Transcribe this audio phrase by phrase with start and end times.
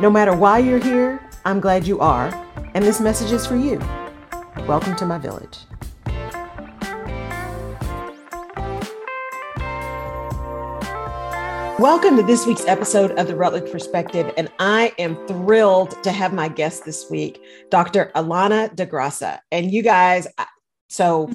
[0.00, 2.26] No matter why you're here, I'm glad you are,
[2.74, 3.78] and this message is for you.
[4.66, 5.58] Welcome to my village.
[11.78, 16.32] Welcome to this week's episode of the Rutledge Perspective, and I am thrilled to have
[16.32, 18.10] my guest this week, Dr.
[18.16, 19.38] Allana Da Graca.
[19.52, 20.26] And you guys,
[20.88, 21.30] so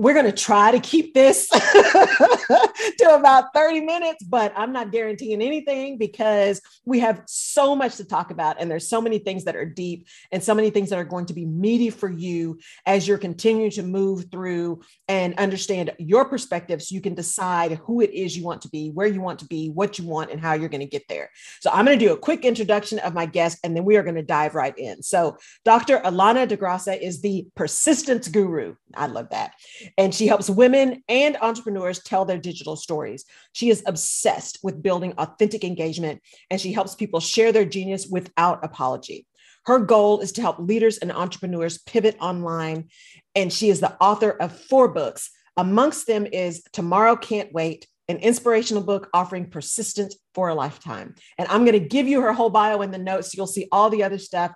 [0.00, 5.42] we're going to try to keep this to about 30 minutes, but I'm not guaranteeing
[5.42, 8.58] anything because we have so much to talk about.
[8.58, 11.26] And there's so many things that are deep and so many things that are going
[11.26, 16.80] to be meaty for you as you're continuing to move through and understand your perspective
[16.80, 19.46] so you can decide who it is you want to be, where you want to
[19.48, 21.28] be, what you want, and how you're going to get there.
[21.60, 24.02] So I'm going to do a quick introduction of my guest and then we are
[24.02, 25.02] going to dive right in.
[25.02, 25.98] So Dr.
[25.98, 28.76] Allana Da Graca is the persistence guru.
[28.94, 29.52] I love that
[29.98, 33.24] and she helps women and entrepreneurs tell their digital stories.
[33.52, 38.64] She is obsessed with building authentic engagement and she helps people share their genius without
[38.64, 39.26] apology.
[39.66, 42.88] Her goal is to help leaders and entrepreneurs pivot online,
[43.34, 45.30] and she is the author of four books.
[45.56, 51.14] Amongst them is Tomorrow Can't Wait, an inspirational book offering persistence for a lifetime.
[51.38, 53.32] And I'm going to give you her whole bio in the notes.
[53.32, 54.52] So you'll see all the other stuff.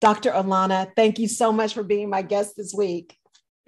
[0.00, 0.30] Dr.
[0.30, 3.16] Allana, thank you so much for being my guest this week.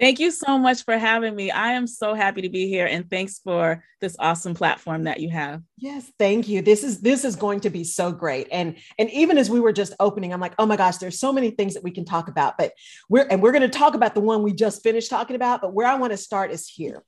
[0.02, 1.52] Thank you so much for having me.
[1.52, 5.30] I am so happy to be here and thanks for this awesome platform that you
[5.30, 5.62] have.
[5.78, 6.60] Yes, thank you.
[6.60, 8.48] This is this is going to be so great.
[8.50, 11.32] And and even as we were just opening, I'm like, "Oh my gosh, there's so
[11.32, 12.72] many things that we can talk about." But
[13.08, 15.72] we're and we're going to talk about the one we just finished talking about, but
[15.72, 17.04] where I want to start is here.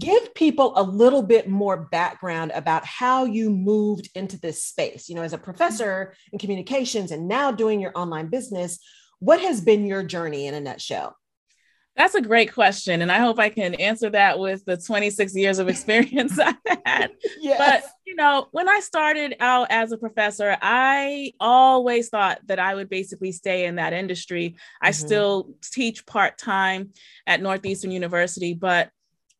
[0.00, 5.08] Give people a little bit more background about how you moved into this space.
[5.08, 8.80] You know, as a professor in communications and now doing your online business,
[9.20, 11.16] what has been your journey in a nutshell?
[11.96, 13.02] That's a great question.
[13.02, 17.12] And I hope I can answer that with the 26 years of experience I've had.
[17.40, 17.58] Yes.
[17.58, 22.74] But, you know, when I started out as a professor, I always thought that I
[22.74, 24.50] would basically stay in that industry.
[24.50, 24.86] Mm-hmm.
[24.86, 26.90] I still teach part time
[27.28, 28.90] at Northeastern University, but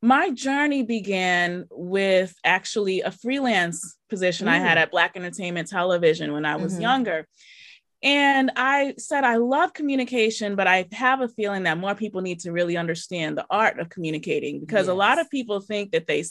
[0.00, 4.50] my journey began with actually a freelance position mm.
[4.50, 4.82] I had mm.
[4.82, 6.82] at Black Entertainment Television when I was mm-hmm.
[6.82, 7.26] younger.
[8.04, 12.40] And I said, I love communication, but I have a feeling that more people need
[12.40, 14.92] to really understand the art of communicating because yes.
[14.92, 16.22] a lot of people think that they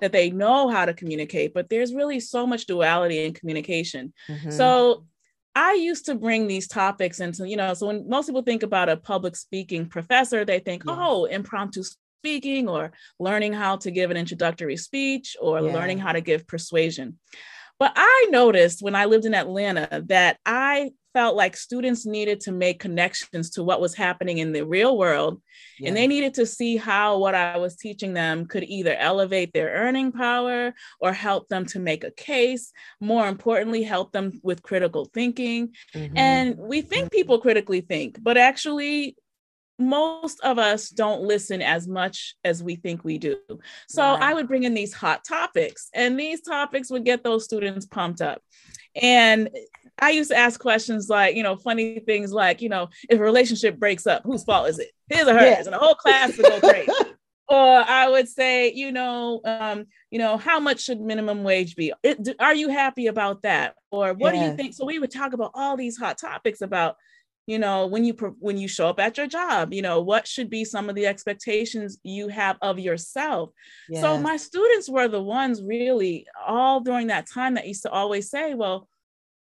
[0.00, 4.12] that they know how to communicate, but there's really so much duality in communication.
[4.28, 4.50] Mm-hmm.
[4.50, 5.06] So
[5.54, 8.90] I used to bring these topics into, you know, so when most people think about
[8.90, 10.96] a public speaking professor, they think, yeah.
[10.98, 15.72] oh, impromptu speaking or learning how to give an introductory speech or yeah.
[15.72, 17.18] learning how to give persuasion.
[17.78, 22.52] But I noticed when I lived in Atlanta that I felt like students needed to
[22.52, 25.40] make connections to what was happening in the real world.
[25.78, 25.88] Yeah.
[25.88, 29.70] And they needed to see how what I was teaching them could either elevate their
[29.70, 32.70] earning power or help them to make a case.
[33.00, 35.72] More importantly, help them with critical thinking.
[35.94, 36.18] Mm-hmm.
[36.18, 39.16] And we think people critically think, but actually,
[39.78, 43.36] most of us don't listen as much as we think we do.
[43.88, 44.22] So right.
[44.22, 48.20] I would bring in these hot topics, and these topics would get those students pumped
[48.20, 48.42] up.
[48.94, 49.50] And
[49.98, 53.22] I used to ask questions like, you know, funny things like, you know, if a
[53.22, 54.90] relationship breaks up, whose fault is it?
[55.08, 55.42] His or hers?
[55.42, 55.58] Yeah.
[55.64, 56.92] And the whole class would go crazy.
[57.48, 61.92] or I would say, you know, um, you know, how much should minimum wage be?
[62.02, 63.74] It, are you happy about that?
[63.90, 64.40] Or what yeah.
[64.40, 64.74] do you think?
[64.74, 66.96] So we would talk about all these hot topics about,
[67.46, 70.50] you know, when you when you show up at your job, you know, what should
[70.50, 73.50] be some of the expectations you have of yourself.
[73.88, 74.00] Yeah.
[74.00, 78.28] So my students were the ones really all during that time that used to always
[78.28, 78.88] say, well,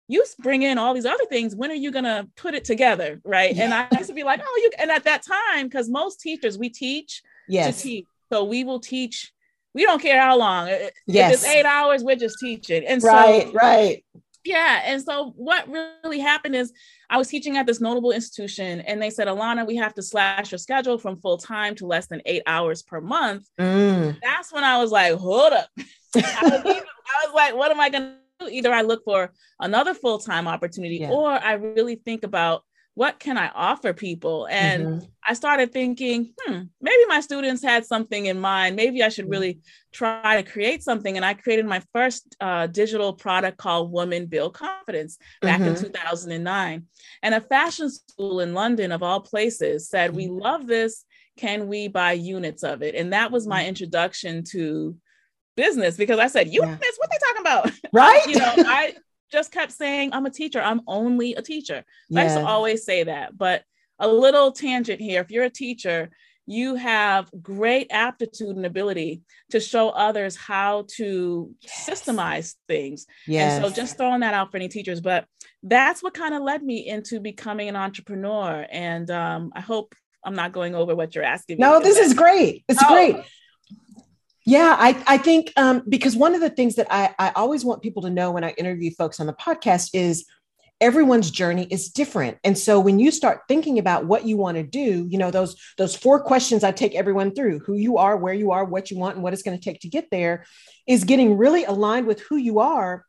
[0.08, 3.20] you bring in all these other things when are you going to put it together
[3.24, 3.56] right?
[3.58, 6.58] And i used to be like oh you and at that time because most teachers
[6.58, 7.78] we teach yes.
[7.78, 8.06] to teach.
[8.32, 9.32] So we will teach
[9.74, 10.68] we don't care how long
[11.06, 11.34] yes.
[11.34, 12.86] if it's eight hours we're just teaching.
[12.86, 14.04] And right so, right
[14.46, 16.72] yeah and so what really happened is
[17.10, 20.52] i was teaching at this notable institution and they said allana we have to slash
[20.52, 23.50] your schedule from full time to less than eight hours per month.
[23.60, 24.18] Mm.
[24.22, 25.68] that's when i was like hold up.
[26.16, 29.94] I, was, I was like what am i going to either I look for another
[29.94, 31.10] full time opportunity yeah.
[31.10, 32.64] or I really think about
[32.96, 34.48] what can I offer people?
[34.50, 35.06] And mm-hmm.
[35.28, 38.78] I started thinking, hmm, maybe my students had something in mind.
[38.78, 39.32] Maybe I should mm-hmm.
[39.32, 39.60] really
[39.92, 41.18] try to create something.
[41.18, 45.76] And I created my first uh, digital product called Woman Build Confidence back mm-hmm.
[45.76, 46.86] in 2009.
[47.22, 50.40] And a fashion school in London, of all places, said, We mm-hmm.
[50.40, 51.04] love this.
[51.38, 52.96] Can we buy units of it?
[52.96, 53.70] And that was my mm-hmm.
[53.70, 54.96] introduction to
[55.56, 56.90] business because I said, units, yeah.
[56.98, 57.10] what
[57.46, 57.72] about?
[57.94, 58.26] Right.
[58.28, 58.96] you know, I
[59.32, 60.62] just kept saying, I'm a teacher.
[60.62, 61.84] I'm only a teacher.
[62.10, 62.22] Yeah.
[62.22, 63.38] I used to always say that.
[63.38, 63.64] But
[64.00, 66.10] a little tangent here if you're a teacher,
[66.46, 69.22] you have great aptitude and ability
[69.52, 71.90] to show others how to yes.
[71.90, 73.06] systemize things.
[73.28, 73.54] Yes.
[73.54, 75.02] And so just throwing that out for any teachers.
[75.02, 75.26] But
[75.64, 78.66] that's what kind of led me into becoming an entrepreneur.
[78.70, 81.58] And um, I hope I'm not going over what you're asking.
[81.60, 82.64] No, this is great.
[82.68, 82.88] It's oh.
[82.88, 83.16] great.
[84.46, 87.82] Yeah, I, I think um, because one of the things that I, I always want
[87.82, 90.26] people to know when I interview folks on the podcast is
[90.80, 92.38] everyone's journey is different.
[92.44, 95.56] And so when you start thinking about what you want to do, you know, those
[95.78, 99.00] those four questions I take everyone through, who you are, where you are, what you
[99.00, 100.46] want, and what it's going to take to get there,
[100.88, 103.04] is getting really aligned with who you are.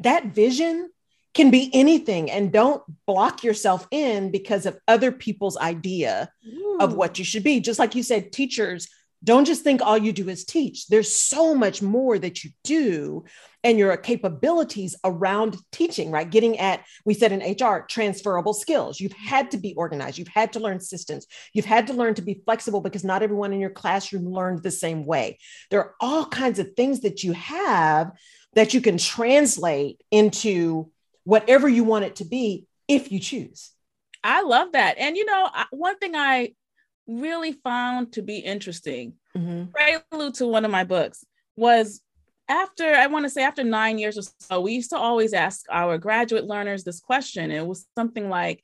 [0.00, 0.90] That vision
[1.34, 6.78] can be anything and don't block yourself in because of other people's idea Ooh.
[6.80, 7.60] of what you should be.
[7.60, 8.88] Just like you said, teachers
[9.26, 10.86] don't just think all you do is teach.
[10.86, 13.24] There's so much more that you do
[13.64, 16.30] and your capabilities around teaching, right?
[16.30, 19.00] Getting at, we said in HR, transferable skills.
[19.00, 20.16] You've had to be organized.
[20.16, 21.26] You've had to learn systems.
[21.52, 24.70] You've had to learn to be flexible because not everyone in your classroom learned the
[24.70, 25.38] same way.
[25.72, 28.12] There are all kinds of things that you have
[28.54, 30.88] that you can translate into
[31.24, 33.72] whatever you want it to be if you choose.
[34.22, 34.98] I love that.
[34.98, 36.54] And you know, one thing I
[37.06, 39.70] really found to be interesting, mm-hmm.
[40.10, 41.24] prelude to one of my books,
[41.56, 42.00] was
[42.48, 45.64] after I want to say after nine years or so, we used to always ask
[45.70, 47.50] our graduate learners this question.
[47.50, 48.62] It was something like,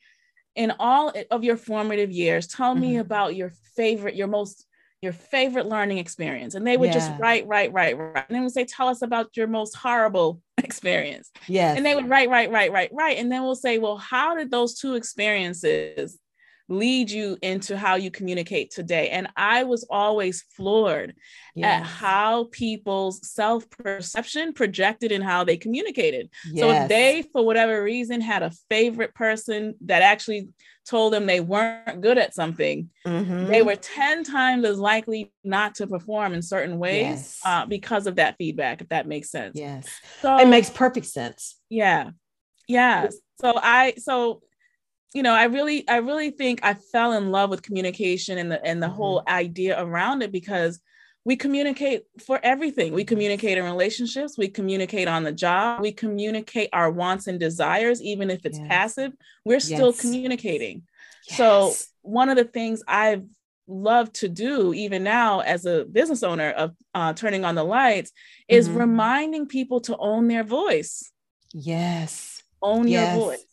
[0.54, 2.80] in all of your formative years, tell mm-hmm.
[2.80, 4.66] me about your favorite, your most
[5.02, 6.54] your favorite learning experience.
[6.54, 6.92] And they would yeah.
[6.92, 8.24] just write, write, write, write.
[8.28, 11.30] And then would say, tell us about your most horrible experience.
[11.48, 11.76] Yes.
[11.76, 13.18] And they would write, write, write, write, write.
[13.18, 16.18] And then we'll say, well, how did those two experiences
[16.72, 19.10] lead you into how you communicate today.
[19.10, 21.14] And I was always floored
[21.54, 21.80] yes.
[21.80, 26.30] at how people's self perception projected in how they communicated.
[26.50, 26.60] Yes.
[26.60, 30.48] So if they, for whatever reason, had a favorite person that actually
[30.88, 33.46] told them they weren't good at something, mm-hmm.
[33.46, 37.40] they were 10 times as likely not to perform in certain ways yes.
[37.44, 39.58] uh, because of that feedback, if that makes sense.
[39.58, 39.88] Yes.
[40.20, 41.56] So it makes perfect sense.
[41.68, 42.10] Yeah.
[42.66, 43.08] Yeah.
[43.40, 44.40] So I, so
[45.14, 48.64] you know, I really, I really think I fell in love with communication and the
[48.64, 48.96] and the mm-hmm.
[48.96, 50.80] whole idea around it because
[51.24, 52.92] we communicate for everything.
[52.92, 58.02] We communicate in relationships, we communicate on the job, we communicate our wants and desires,
[58.02, 58.68] even if it's yes.
[58.68, 59.12] passive,
[59.44, 60.82] we're still communicating.
[61.28, 61.36] Yes.
[61.36, 63.24] So, one of the things I've
[63.68, 68.12] loved to do, even now as a business owner of uh, turning on the lights,
[68.48, 68.78] is mm-hmm.
[68.78, 71.12] reminding people to own their voice.
[71.52, 72.42] Yes.
[72.62, 73.44] Own your voice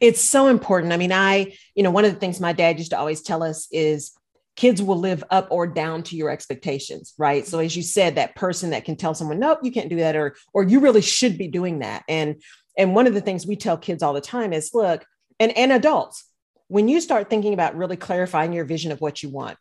[0.00, 0.92] it's so important.
[0.92, 3.42] I mean, I, you know, one of the things my dad used to always tell
[3.42, 4.12] us is
[4.56, 7.46] kids will live up or down to your expectations, right?
[7.46, 10.16] So as you said, that person that can tell someone, nope, you can't do that,
[10.16, 12.04] or or you really should be doing that.
[12.08, 12.42] And
[12.76, 15.04] and one of the things we tell kids all the time is look,
[15.38, 16.24] and, and adults,
[16.68, 19.58] when you start thinking about really clarifying your vision of what you want,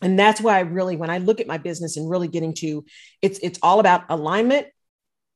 [0.00, 2.84] and that's why I really, when I look at my business and really getting to
[3.20, 4.68] it's it's all about alignment,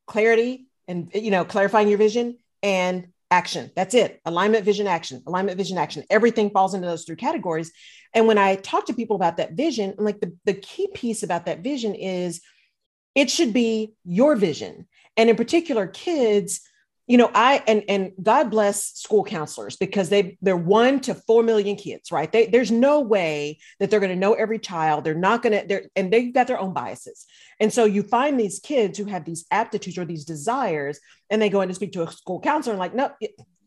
[0.07, 3.71] clarity, and you know, clarifying your vision and action.
[3.75, 4.21] That's it.
[4.25, 5.23] Alignment, vision, action.
[5.27, 6.05] Alignment, vision, action.
[6.11, 7.73] Everything falls into those three categories.
[8.13, 11.23] And when I talk to people about that vision, I'm like, the, the key piece
[11.23, 12.41] about that vision is
[13.15, 14.87] it should be your vision.
[15.17, 16.61] And in particular, kids,
[17.07, 21.43] you know i and and god bless school counselors because they they're one to four
[21.43, 22.31] million kids right?
[22.31, 25.05] They, there's no way that they're going to know every child.
[25.05, 27.27] They're not going to they're and they've got their own biases.
[27.61, 31.51] And so you find these kids who have these aptitudes or these desires and they
[31.51, 33.11] go in to speak to a school counselor and like no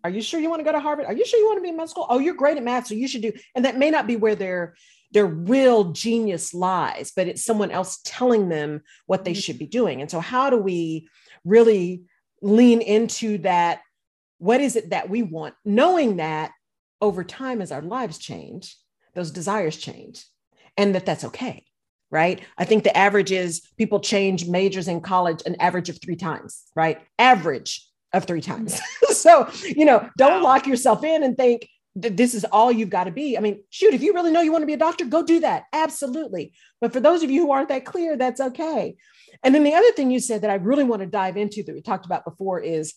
[0.03, 1.05] are you sure you want to go to harvard?
[1.05, 2.07] Are you sure you want to be in med school?
[2.09, 4.35] Oh you're great at math so you should do and that may not be where
[4.35, 4.75] their
[5.11, 9.39] their real genius lies but it's someone else telling them what they mm-hmm.
[9.39, 10.01] should be doing.
[10.01, 11.09] And so how do we
[11.43, 12.03] really
[12.41, 13.81] lean into that
[14.39, 15.55] what is it that we want?
[15.65, 16.51] Knowing that
[17.01, 18.75] over time as our lives change
[19.13, 20.25] those desires change
[20.77, 21.63] and that that's okay
[22.09, 22.39] right?
[22.57, 26.63] I think the average is people change majors in college an average of three times
[26.75, 27.01] right?
[27.19, 28.79] Average of three times.
[29.09, 30.43] So you know don't wow.
[30.43, 31.67] lock yourself in and think
[31.99, 34.51] this is all you've got to be i mean shoot if you really know you
[34.51, 37.51] want to be a doctor go do that absolutely but for those of you who
[37.51, 38.95] aren't that clear that's okay
[39.43, 41.73] and then the other thing you said that I really want to dive into that
[41.73, 42.93] we talked about before is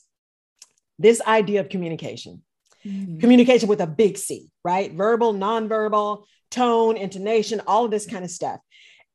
[0.98, 2.42] this idea of communication.
[2.84, 3.18] mm-hmm.
[3.18, 4.92] communication with a big C, right?
[4.92, 8.60] Verbal, nonverbal, tone, intonation, all of this kind of stuff.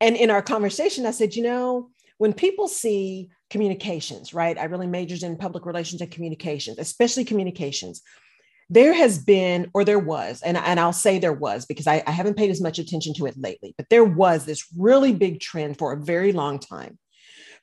[0.01, 4.57] And in our conversation, I said, you know, when people see communications, right?
[4.57, 8.01] I really majored in public relations and communications, especially communications.
[8.69, 12.11] There has been, or there was, and, and I'll say there was because I, I
[12.11, 15.77] haven't paid as much attention to it lately, but there was this really big trend
[15.77, 16.97] for a very long time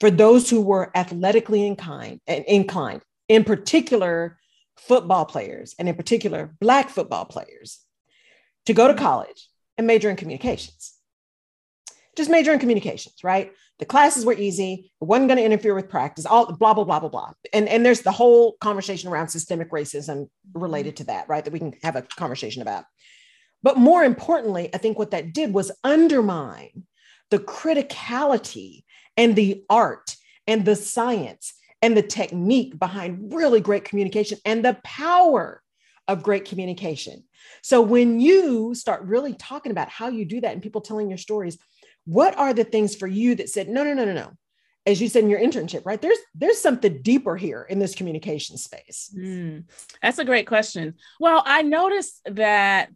[0.03, 4.37] for those who were athletically inclined, and inclined, in particular,
[4.77, 7.79] football players, and in particular, Black football players,
[8.67, 10.95] to go to college and major in communications.
[12.17, 13.53] Just major in communications, right?
[13.83, 14.93] The classes were easy.
[15.01, 17.33] It wasn't going to interfere with practice, all blah, blah, blah, blah, blah.
[17.53, 20.99] And, and there's the whole conversation around systemic racism related mm-hmm.
[20.99, 21.45] to that, right?
[21.45, 22.85] That we can have a conversation about.
[23.61, 26.85] But more importantly, I think what that did was undermine
[27.31, 28.85] the criticality
[29.17, 30.15] and the art
[30.47, 35.61] and the science and the technique behind really great communication and the power
[36.07, 37.25] of great communication.
[37.65, 41.19] So when you start really talking about how you do that and people telling your
[41.19, 41.59] stories,
[42.05, 44.33] what are the things for you that said no no no no no.
[44.85, 46.01] As you said in your internship right?
[46.01, 49.15] There's there's something deeper here in this communication space.
[49.17, 49.65] Mm,
[50.03, 50.95] that's a great question.
[51.21, 52.91] Well i noticed that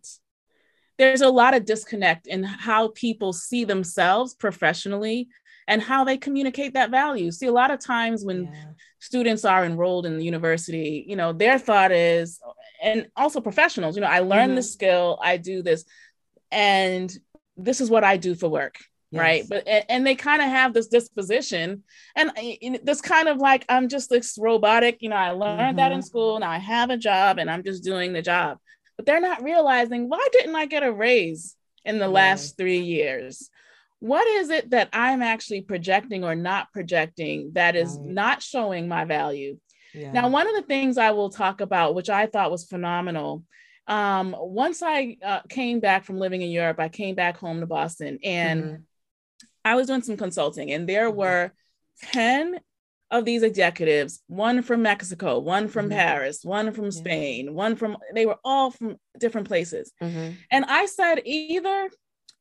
[0.99, 5.29] there's a lot of disconnect in how people see themselves professionally
[5.69, 7.31] and how they communicate that value.
[7.31, 8.65] See a lot of times when yeah.
[8.99, 12.41] students are enrolled in the university you know their thought is
[12.83, 14.57] and also professionals you know i learned mm-hmm.
[14.57, 15.85] the skill i do this
[16.51, 17.17] and
[17.57, 18.79] this is what i do for work
[19.11, 19.21] yes.
[19.21, 21.83] right but and they kind of have this disposition
[22.15, 22.31] and
[22.83, 25.77] this kind of like i'm just this robotic you know i learned mm-hmm.
[25.77, 26.07] that in mm-hmm.
[26.07, 28.59] school now i have a job and i'm just doing the job
[28.97, 33.49] but they're not realizing why didn't i get a raise in the last three years
[34.01, 38.07] what is it that i'm actually projecting or not projecting that is right.
[38.07, 39.57] not showing my value
[39.95, 40.11] yeah.
[40.11, 43.45] now one of the things i will talk about which i thought was phenomenal
[43.89, 47.67] um, once I uh, came back from living in Europe, I came back home to
[47.67, 48.83] Boston and mm-hmm.
[49.67, 51.19] I was doing some consulting, and there mm-hmm.
[51.19, 51.53] were
[52.13, 52.61] 10
[53.11, 55.99] of these executives one from Mexico, one from mm-hmm.
[55.99, 59.93] Paris, one from Spain, one from, they were all from different places.
[60.01, 60.35] Mm-hmm.
[60.53, 61.91] And I said, either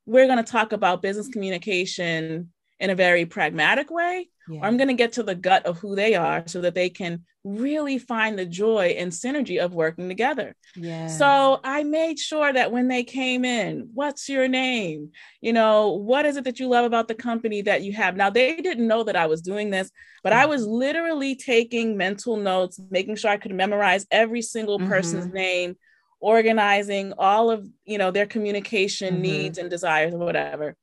[0.06, 4.60] we're going to talk about business communication in a very pragmatic way, yeah.
[4.60, 6.90] or I'm going to get to the gut of who they are so that they
[6.90, 10.56] can really find the joy and synergy of working together.
[10.76, 11.08] Yeah.
[11.08, 15.12] So I made sure that when they came in, what's your name?
[15.42, 18.16] You know, what is it that you love about the company that you have?
[18.16, 19.92] Now they didn't know that I was doing this,
[20.24, 25.26] but I was literally taking mental notes, making sure I could memorize every single person's
[25.26, 25.36] mm-hmm.
[25.36, 25.76] name,
[26.20, 29.22] organizing all of, you know, their communication mm-hmm.
[29.22, 30.76] needs and desires or whatever.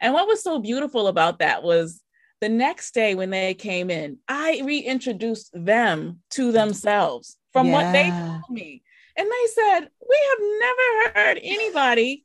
[0.00, 2.02] And what was so beautiful about that was
[2.40, 7.72] the next day, when they came in, I reintroduced them to themselves from yeah.
[7.72, 8.82] what they told me.
[9.16, 12.24] And they said, We have never heard anybody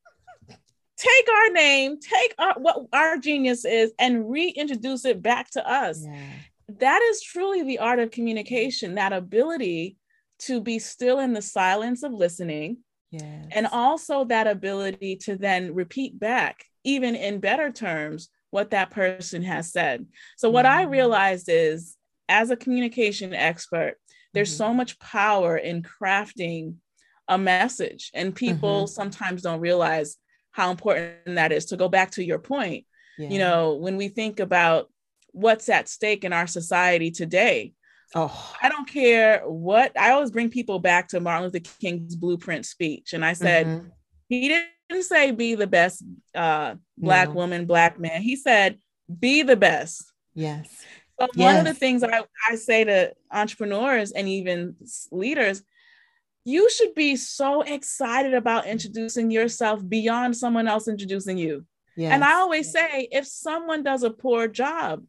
[0.97, 6.03] take our name, take our, what our genius is, and reintroduce it back to us.
[6.03, 6.29] Yeah.
[6.79, 9.97] That is truly the art of communication, that ability
[10.39, 12.77] to be still in the silence of listening.
[13.11, 13.47] Yes.
[13.51, 19.41] And also that ability to then repeat back, even in better terms, what that person
[19.41, 20.05] has said.
[20.37, 20.67] So, what.
[20.67, 21.97] I realized is
[22.29, 23.95] as a communication expert,
[24.33, 24.57] there's mm-hmm.
[24.57, 26.75] so much power in crafting
[27.27, 28.93] a message, and people mm-hmm.
[28.93, 30.17] sometimes don't realize
[30.51, 31.65] how important that is.
[31.65, 32.85] To go back to your point,
[33.17, 33.29] yeah.
[33.29, 34.87] you know, when we think about
[35.31, 37.73] what's at stake in our society today,
[38.15, 39.99] Oh, I don't care what.
[39.99, 43.13] I always bring people back to Martin Luther King's blueprint speech.
[43.13, 43.87] And I said, mm-hmm.
[44.29, 47.35] he didn't didn't say be the best uh, black no.
[47.35, 48.21] woman, black man.
[48.21, 48.79] He said
[49.19, 50.11] be the best.
[50.33, 50.69] Yes.
[51.19, 51.45] So yes.
[51.45, 54.75] one of the things I, I say to entrepreneurs and even
[55.11, 55.61] leaders,
[56.45, 61.65] you should be so excited about introducing yourself beyond someone else introducing you.
[61.95, 62.13] Yes.
[62.13, 65.03] And I always say, if someone does a poor job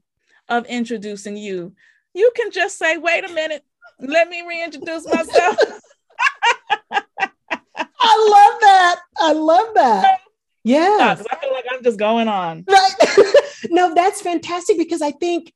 [0.49, 1.75] of introducing you,
[2.13, 3.65] you can just say, wait a minute,
[3.99, 5.57] let me reintroduce myself.
[8.07, 8.61] I love
[8.95, 9.27] that.
[9.27, 10.21] I love that.
[10.65, 11.17] Yeah.
[11.31, 12.65] I feel like I'm just going on.
[12.69, 12.95] Right.
[13.71, 15.53] no, that's fantastic because I think,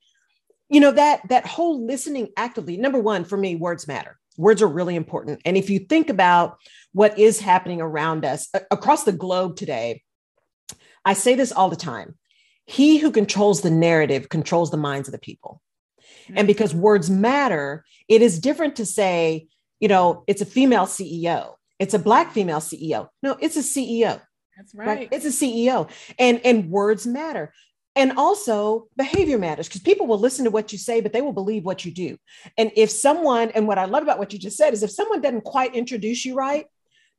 [0.68, 4.18] you know, that that whole listening actively, number one, for me, words matter.
[4.36, 5.40] Words are really important.
[5.44, 6.58] And if you think about
[6.92, 10.02] what is happening around us across the globe today,
[11.04, 12.16] I say this all the time.
[12.66, 15.62] He who controls the narrative controls the minds of the people.
[16.34, 19.48] And because words matter, it is different to say,
[19.80, 23.08] you know, it's a female CEO it's a black female CEO.
[23.22, 24.20] No, it's a CEO.
[24.56, 24.86] That's right.
[24.86, 25.08] right.
[25.12, 25.90] It's a CEO.
[26.18, 27.52] And and words matter.
[27.96, 31.32] And also, behavior matters because people will listen to what you say, but they will
[31.32, 32.16] believe what you do.
[32.56, 35.20] And if someone, and what I love about what you just said is if someone
[35.20, 36.66] doesn't quite introduce you right,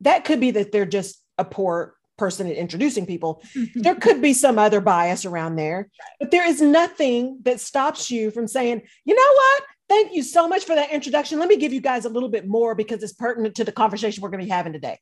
[0.00, 3.42] that could be that they're just a poor person at introducing people.
[3.74, 8.30] there could be some other bias around there, but there is nothing that stops you
[8.30, 9.62] from saying, you know what?
[9.90, 11.40] Thank you so much for that introduction.
[11.40, 14.22] Let me give you guys a little bit more because it's pertinent to the conversation
[14.22, 15.00] we're going to be having today.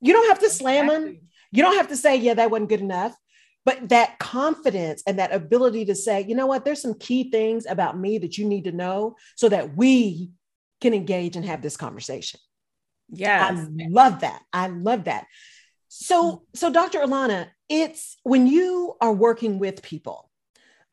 [0.00, 1.20] You don't have to slam them.
[1.52, 3.14] You don't have to say, yeah, that wasn't good enough.
[3.66, 7.66] But that confidence and that ability to say, you know what, there's some key things
[7.68, 10.30] about me that you need to know so that we
[10.80, 12.40] can engage and have this conversation.
[13.10, 13.50] Yeah.
[13.50, 14.40] I love that.
[14.50, 15.26] I love that.
[15.88, 17.00] So, so Dr.
[17.00, 20.27] Allana, it's when you are working with people,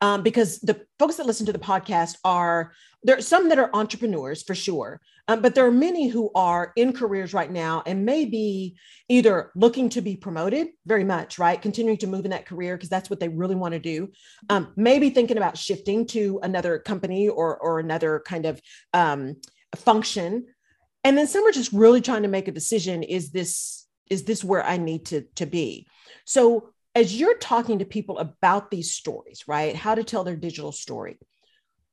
[0.00, 2.72] um, because the folks that listen to the podcast are
[3.02, 6.72] there are some that are entrepreneurs for sure, um, but there are many who are
[6.76, 8.76] in careers right now and maybe
[9.08, 11.60] either looking to be promoted very much, right?
[11.60, 14.10] Continuing to move in that career because that's what they really want to do.
[14.48, 18.60] Um, maybe thinking about shifting to another company or or another kind of
[18.92, 19.36] um,
[19.76, 20.46] function,
[21.04, 24.44] and then some are just really trying to make a decision: is this is this
[24.44, 25.86] where I need to, to be?
[26.24, 29.76] So as you're talking to people about these stories, right?
[29.76, 31.18] How to tell their digital story.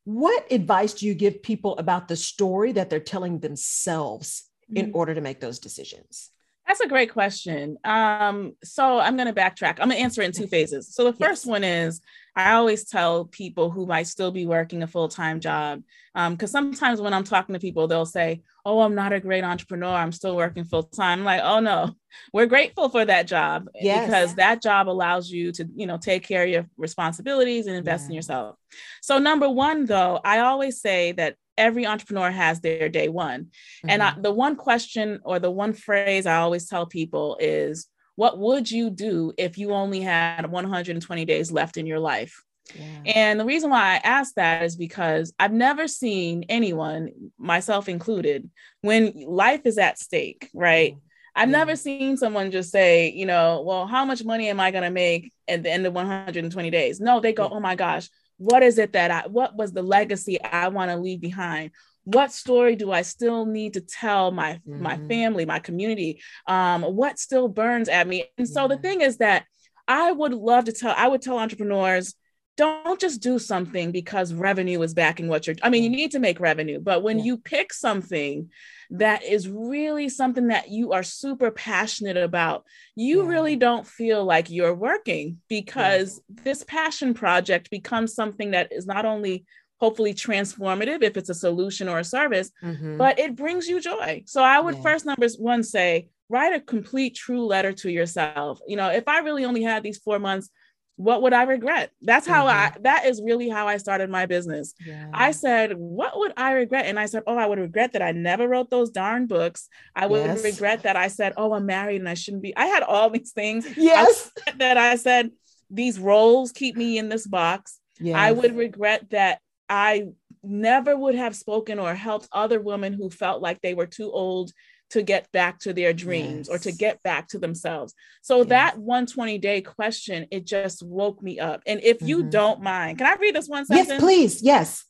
[0.06, 4.78] What advice do you give people about the story that they're telling themselves mm-hmm.
[4.78, 6.30] in order to make those decisions?
[6.66, 7.78] That's a great question.
[7.84, 9.80] Um, so I'm going to backtrack.
[9.82, 10.96] I'm going to answer it in two phases.
[10.96, 11.50] So the first yes.
[11.50, 12.00] one is
[12.36, 16.72] I always tell people who might still be working a full time job, because um,
[16.74, 19.94] sometimes when I'm talking to people, they'll say, "Oh, I'm not a great entrepreneur.
[19.94, 21.96] I'm still working full time." I'm like, "Oh no,
[22.34, 24.06] we're grateful for that job yes.
[24.06, 28.06] because that job allows you to, you know, take care of your responsibilities and invest
[28.06, 28.10] yeah.
[28.10, 28.56] in yourself."
[29.02, 33.44] So number one, though, I always say that every entrepreneur has their day one.
[33.44, 33.90] Mm-hmm.
[33.90, 34.22] And I, mm-hmm.
[34.24, 38.90] the one question or the one phrase I always tell people is, what would you
[38.90, 42.44] do if you only had 120 days left in your life?
[42.76, 43.14] Yeah.
[43.16, 48.50] And the reason why I ask that is because I've never seen anyone, myself included,
[48.82, 50.92] when life is at stake, right?
[50.92, 51.00] Mm-hmm.
[51.36, 51.58] I've yeah.
[51.58, 54.92] never seen someone just say, you know, well, how much money am I going to
[54.92, 57.00] make at the end of 120 days?
[57.00, 57.50] No, they go, yeah.
[57.54, 60.98] oh my gosh, what is it that I, what was the legacy I want to
[60.98, 61.72] leave behind?
[62.06, 64.82] What story do I still need to tell my mm-hmm.
[64.82, 66.22] my family, my community?
[66.48, 68.26] Um, what still burns at me?
[68.38, 69.46] And so the thing is that
[69.88, 72.16] I would love to tell, I would tell entrepreneurs,
[72.56, 76.20] don't just do something because revenue is backing what you're i mean you need to
[76.20, 77.26] make revenue but when yeah.
[77.26, 78.50] you pick something
[78.92, 82.64] that is really something that you are super passionate about
[82.96, 83.30] you yeah.
[83.30, 86.44] really don't feel like you're working because yeah.
[86.44, 89.46] this passion project becomes something that is not only
[89.84, 92.96] hopefully transformative if it's a solution or a service mm-hmm.
[92.96, 97.14] but it brings you joy so i would first numbers one say write a complete
[97.14, 100.50] true letter to yourself you know if i really only had these four months
[100.96, 101.90] what would I regret?
[102.02, 102.78] That's how mm-hmm.
[102.78, 104.76] I, that is really how I started my business.
[104.86, 105.10] Yeah.
[105.12, 106.86] I said, what would I regret?
[106.86, 109.70] And I said, oh, I would regret that I never wrote those darn books.
[109.96, 110.44] I would yes.
[110.44, 112.56] regret that I said, oh, I'm married and I shouldn't be.
[112.56, 113.66] I had all these things.
[113.76, 114.32] Yes.
[114.48, 115.32] I that I said,
[115.70, 117.80] these roles keep me in this box.
[118.00, 118.16] Yes.
[118.16, 120.08] I would regret that I
[120.44, 124.52] never would have spoken or helped other women who felt like they were too old
[124.94, 126.50] to get back to their dreams yes.
[126.50, 127.96] or to get back to themselves.
[128.22, 128.50] So yes.
[128.50, 131.64] that 120 day question, it just woke me up.
[131.66, 132.08] And if mm-hmm.
[132.08, 133.90] you don't mind, can I read this one sentence?
[133.90, 134.44] Yes, please.
[134.44, 134.86] Yes.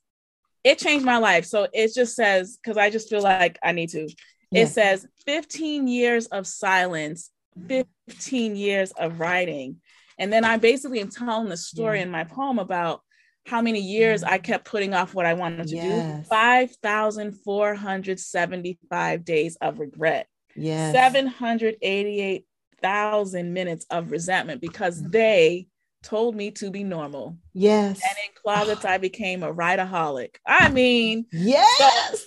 [0.64, 1.46] It changed my life.
[1.46, 4.10] So it just says, because I just feel like I need to.
[4.52, 4.72] Yes.
[4.72, 7.30] It says 15 years of silence,
[7.68, 9.78] 15 years of writing.
[10.20, 12.04] And then I basically am telling the story yeah.
[12.04, 13.02] in my poem about
[13.46, 16.24] how many years I kept putting off what I wanted to yes.
[16.24, 20.28] do 5,475 days of regret.
[20.56, 20.94] Yes.
[20.94, 25.12] 788,000 minutes of resentment because mm.
[25.12, 25.68] they
[26.04, 27.38] told me to be normal.
[27.54, 28.02] Yes.
[28.02, 30.36] And in closets, I became a writeaholic.
[30.46, 31.78] I mean, yes.
[31.78, 32.18] So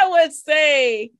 [0.00, 1.12] I would say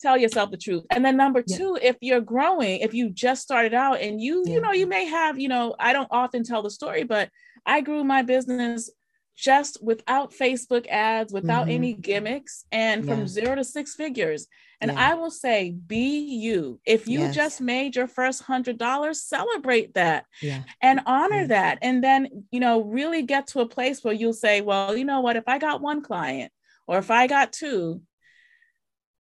[0.00, 0.84] tell yourself the truth.
[0.90, 1.56] And then number yeah.
[1.56, 4.54] two, if you're growing, if you just started out and you, yeah.
[4.54, 7.28] you know, you may have, you know, I don't often tell the story, but
[7.66, 8.90] I grew my business
[9.36, 11.70] just without Facebook ads, without mm-hmm.
[11.76, 14.46] any gimmicks, and from zero to six figures.
[14.82, 15.10] And yeah.
[15.10, 16.80] I will say, be you.
[16.86, 17.34] If you yes.
[17.34, 20.62] just made your first hundred dollars, celebrate that yeah.
[20.80, 21.78] and honor that.
[21.82, 25.20] And then, you know, really get to a place where you'll say, well, you know
[25.20, 26.52] what, if I got one client
[26.86, 28.02] or if I got two,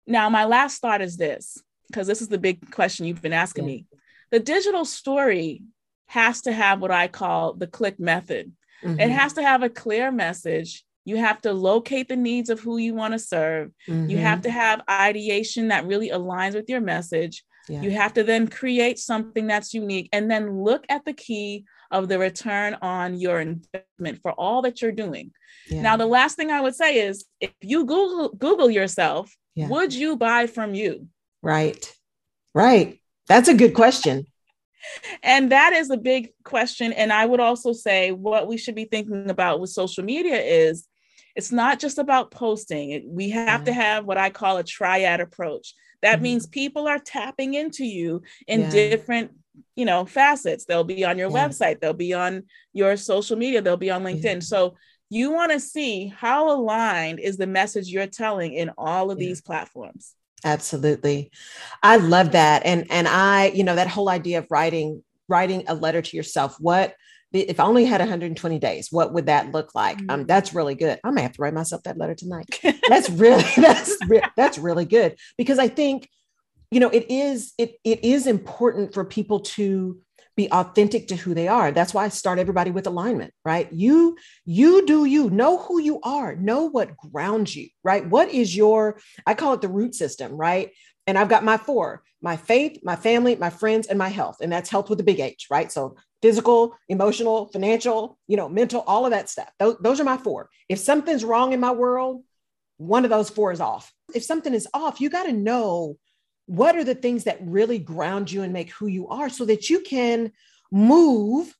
[0.06, 3.66] now my last thought is this, because this is the big question you've been asking
[3.66, 3.86] me.
[4.30, 5.62] The digital story
[6.14, 8.52] has to have what I call the click method.
[8.84, 9.00] Mm-hmm.
[9.00, 10.84] It has to have a clear message.
[11.04, 13.72] You have to locate the needs of who you want to serve.
[13.88, 14.10] Mm-hmm.
[14.10, 17.42] You have to have ideation that really aligns with your message.
[17.68, 17.82] Yeah.
[17.82, 22.06] You have to then create something that's unique and then look at the key of
[22.06, 25.32] the return on your investment for all that you're doing.
[25.68, 25.82] Yeah.
[25.82, 29.66] Now, the last thing I would say is if you Google Google yourself, yeah.
[29.66, 31.08] would you buy from you?
[31.42, 31.92] Right.
[32.54, 33.00] Right.
[33.26, 34.26] That's a good question.
[35.22, 36.92] And that is a big question.
[36.92, 40.86] And I would also say what we should be thinking about with social media is
[41.34, 43.04] it's not just about posting.
[43.08, 43.64] We have yeah.
[43.64, 45.74] to have what I call a triad approach.
[46.02, 46.22] That mm-hmm.
[46.22, 48.70] means people are tapping into you in yeah.
[48.70, 49.32] different
[49.76, 51.46] you know facets they'll be on your yeah.
[51.48, 52.42] website they'll be on
[52.72, 54.74] your social media they'll be on linkedin so
[55.10, 59.40] you want to see how aligned is the message you're telling in all of these
[59.40, 60.14] platforms
[60.44, 61.30] absolutely
[61.82, 65.74] i love that and and i you know that whole idea of writing writing a
[65.74, 66.94] letter to yourself what
[67.34, 69.98] if I only had 120 days, what would that look like?
[69.98, 70.10] Um, mm-hmm.
[70.10, 71.00] Um, that's really good.
[71.02, 72.46] I may have to write myself that letter tonight.
[72.88, 73.96] That's really that's
[74.36, 76.08] that's really good because I think,
[76.70, 79.98] you know, it is it it is important for people to
[80.36, 81.70] be authentic to who they are.
[81.70, 83.72] That's why I start everybody with alignment, right?
[83.72, 88.06] You you do you know who you are, know what grounds you, right?
[88.06, 90.70] What is your I call it the root system, right?
[91.06, 94.38] And I've got my four my faith, my family, my friends, and my health.
[94.40, 95.70] And that's health with a big H, right?
[95.70, 99.50] So physical, emotional, financial, you know, mental, all of that stuff.
[99.58, 100.48] Those, those are my four.
[100.70, 102.24] If something's wrong in my world,
[102.78, 103.92] one of those four is off.
[104.14, 105.98] If something is off, you got to know
[106.46, 109.70] what are the things that really ground you and make who you are so that
[109.70, 110.32] you can
[110.70, 111.54] move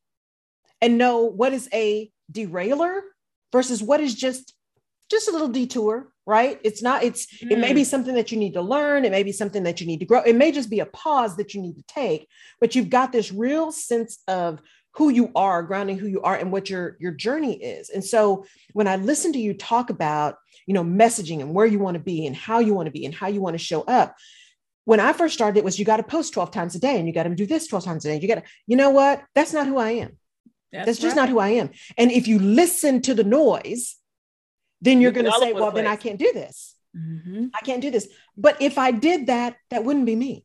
[0.81, 3.03] and know what is a derailer
[3.53, 4.55] versus what is just
[5.11, 7.51] just a little detour right it's not it's mm.
[7.51, 7.87] it may be mm.
[7.87, 10.21] something that you need to learn it may be something that you need to grow
[10.23, 12.27] it may just be a pause that you need to take
[12.61, 14.61] but you've got this real sense of
[14.93, 18.45] who you are grounding who you are and what your your journey is and so
[18.73, 22.03] when i listen to you talk about you know messaging and where you want to
[22.03, 24.17] be and how you want to be and how you want to show up
[24.85, 27.07] when i first started it was you got to post 12 times a day and
[27.07, 29.23] you got to do this 12 times a day you got to you know what
[29.35, 30.17] that's not who i am
[30.73, 31.23] that's, that's just right.
[31.23, 33.97] not who i am and if you listen to the noise
[34.85, 36.75] then you're going to say, well, then I can't do this.
[36.95, 37.47] Mm-hmm.
[37.55, 38.07] I can't do this.
[38.37, 40.45] But if I did that, that wouldn't be me.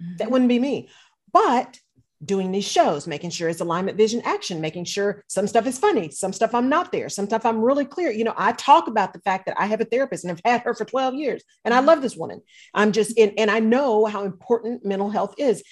[0.00, 0.16] Mm-hmm.
[0.18, 0.88] That wouldn't be me.
[1.32, 1.78] But
[2.24, 6.10] doing these shows, making sure it's alignment, vision, action, making sure some stuff is funny,
[6.10, 8.10] some stuff I'm not there, some stuff I'm really clear.
[8.10, 10.60] You know, I talk about the fact that I have a therapist and I've had
[10.62, 11.86] her for 12 years and I mm-hmm.
[11.86, 12.42] love this woman.
[12.74, 15.62] I'm just in, and I know how important mental health is.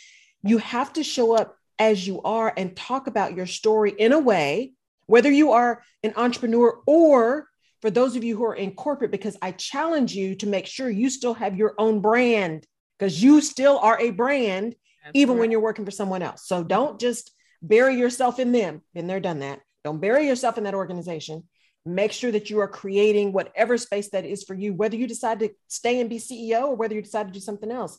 [0.43, 4.19] You have to show up as you are and talk about your story in a
[4.19, 4.73] way,
[5.07, 7.47] whether you are an entrepreneur or
[7.83, 10.91] for those of you who are in corporate, because I challenge you to make sure
[10.91, 12.67] you still have your own brand
[12.99, 14.75] because you still are a brand,
[15.09, 16.47] That's even when you're working for someone else.
[16.47, 18.83] So don't just bury yourself in them.
[18.95, 19.61] Been there, done that.
[19.85, 21.45] Don't bury yourself in that organization.
[21.87, 25.41] Make sure that you are creating whatever space that is for you, whether you decide
[25.41, 27.99] to stay and be CEO or whether you decide to do something else.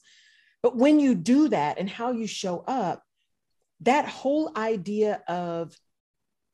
[0.61, 3.01] But when you do that and how you show up,
[3.81, 5.75] that whole idea of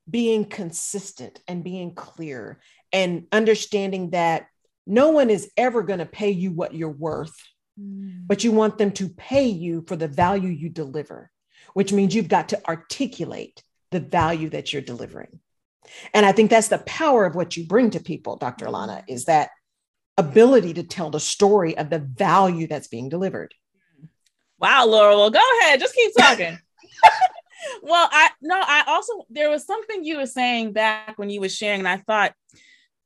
[0.09, 2.59] being consistent and being clear
[2.93, 4.47] and understanding that
[4.85, 7.35] no one is ever going to pay you what you're worth,
[7.79, 8.27] mm.
[8.27, 11.31] but you want them to pay you for the value you deliver,
[11.73, 15.39] which means you've got to articulate the value that you're delivering.
[16.13, 18.65] And I think that's the power of what you bring to people, Dr.
[18.65, 19.51] Allana, is that
[20.17, 23.53] ability to tell the story of the value that's being delivered.
[24.59, 25.15] Wow, Laura.
[25.15, 25.79] Well, go ahead.
[25.79, 26.57] Just keep talking.
[27.81, 31.49] well, I no, I also there was something you were saying back when you were
[31.49, 32.33] sharing, and I thought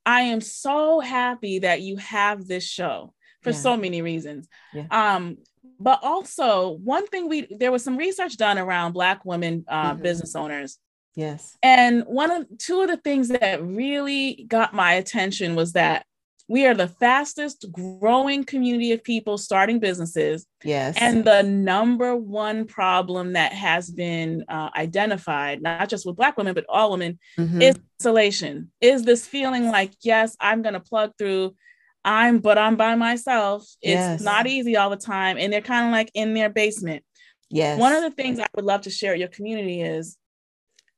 [0.06, 3.56] I am so happy that you have this show for yeah.
[3.58, 4.48] so many reasons.
[4.74, 4.86] Yeah.
[4.92, 5.38] Um,
[5.80, 10.02] but also one thing we there was some research done around Black women uh, mm-hmm.
[10.02, 10.78] business owners.
[11.16, 11.58] Yes.
[11.64, 16.06] And one of two of the things that really got my attention was that
[16.50, 20.48] we are the fastest growing community of people starting businesses.
[20.64, 20.98] Yes.
[21.00, 26.56] And the number one problem that has been uh, identified, not just with Black women,
[26.56, 27.62] but all women, mm-hmm.
[27.62, 28.72] is isolation.
[28.82, 31.56] Is this feeling like, yes, I'm going to plug through.
[32.04, 33.64] I'm, but I'm by myself.
[33.82, 34.22] It's yes.
[34.22, 35.38] not easy all the time.
[35.38, 37.04] And they're kind of like in their basement.
[37.50, 37.80] Yes.
[37.80, 40.18] One of the things I would love to share with your community is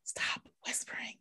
[0.04, 1.16] stop whispering.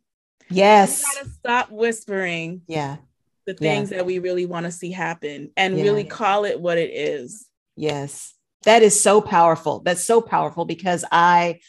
[0.49, 1.03] Yes.
[1.39, 2.61] Stop whispering.
[2.67, 2.97] Yeah
[3.45, 3.97] the things yeah.
[3.97, 5.83] that we really want to see happen and yeah.
[5.83, 7.47] really call it what it is.
[7.75, 8.33] Yes.
[8.63, 9.79] That is so powerful.
[9.79, 11.59] That's so powerful because I,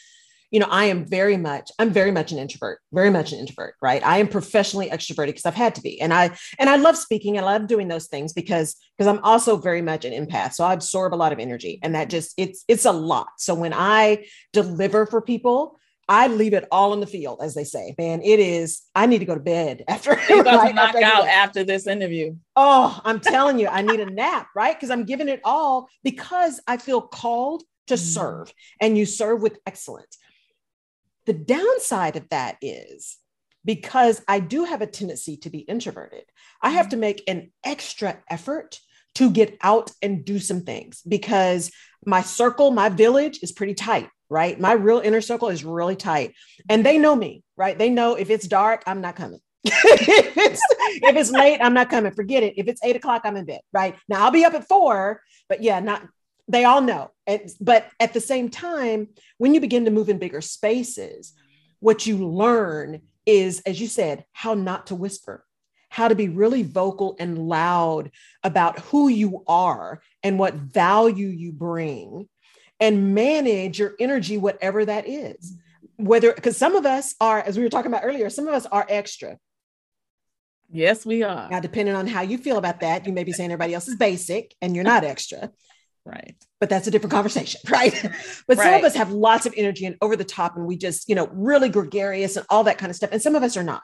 [0.52, 3.74] you know, I am very much, I'm very much an introvert, very much an introvert,
[3.80, 4.04] right?
[4.06, 5.98] I am professionally extroverted because I've had to be.
[6.00, 9.24] And I and I love speaking and I love doing those things because because I'm
[9.24, 10.52] also very much an empath.
[10.52, 13.28] So I absorb a lot of energy and that just it's it's a lot.
[13.38, 17.64] So when I deliver for people, I leave it all in the field, as they
[17.64, 17.94] say.
[17.96, 18.82] Man, it is.
[18.94, 20.20] I need to go to bed after.
[20.28, 22.36] You're about to knock after out after this interview.
[22.56, 24.76] Oh, I'm telling you, I need a nap, right?
[24.76, 27.98] Because I'm giving it all because I feel called to mm.
[27.98, 30.18] serve, and you serve with excellence.
[31.26, 33.18] The downside of that is
[33.64, 36.24] because I do have a tendency to be introverted,
[36.60, 38.80] I have to make an extra effort
[39.14, 41.70] to get out and do some things because
[42.04, 44.58] my circle, my village is pretty tight, right?
[44.58, 46.34] My real inner circle is really tight.
[46.68, 47.78] And they know me, right?
[47.78, 49.40] They know if it's dark, I'm not coming.
[49.64, 52.12] if, it's, if it's late, I'm not coming.
[52.12, 52.54] Forget it.
[52.56, 53.96] If it's eight o'clock, I'm in bed, right?
[54.08, 56.02] Now I'll be up at four, but yeah, not
[56.52, 57.10] they all know.
[57.60, 61.32] But at the same time, when you begin to move in bigger spaces,
[61.80, 65.44] what you learn is, as you said, how not to whisper,
[65.88, 68.10] how to be really vocal and loud
[68.42, 72.28] about who you are and what value you bring
[72.80, 75.56] and manage your energy, whatever that is.
[75.96, 78.66] Whether, because some of us are, as we were talking about earlier, some of us
[78.66, 79.38] are extra.
[80.70, 81.50] Yes, we are.
[81.50, 83.96] Now, depending on how you feel about that, you may be saying everybody else is
[83.96, 85.50] basic and you're not extra.
[86.04, 86.34] Right.
[86.58, 87.92] But that's a different conversation, right?
[88.48, 88.64] but right.
[88.64, 91.14] some of us have lots of energy and over the top, and we just, you
[91.14, 93.10] know, really gregarious and all that kind of stuff.
[93.12, 93.82] And some of us are not.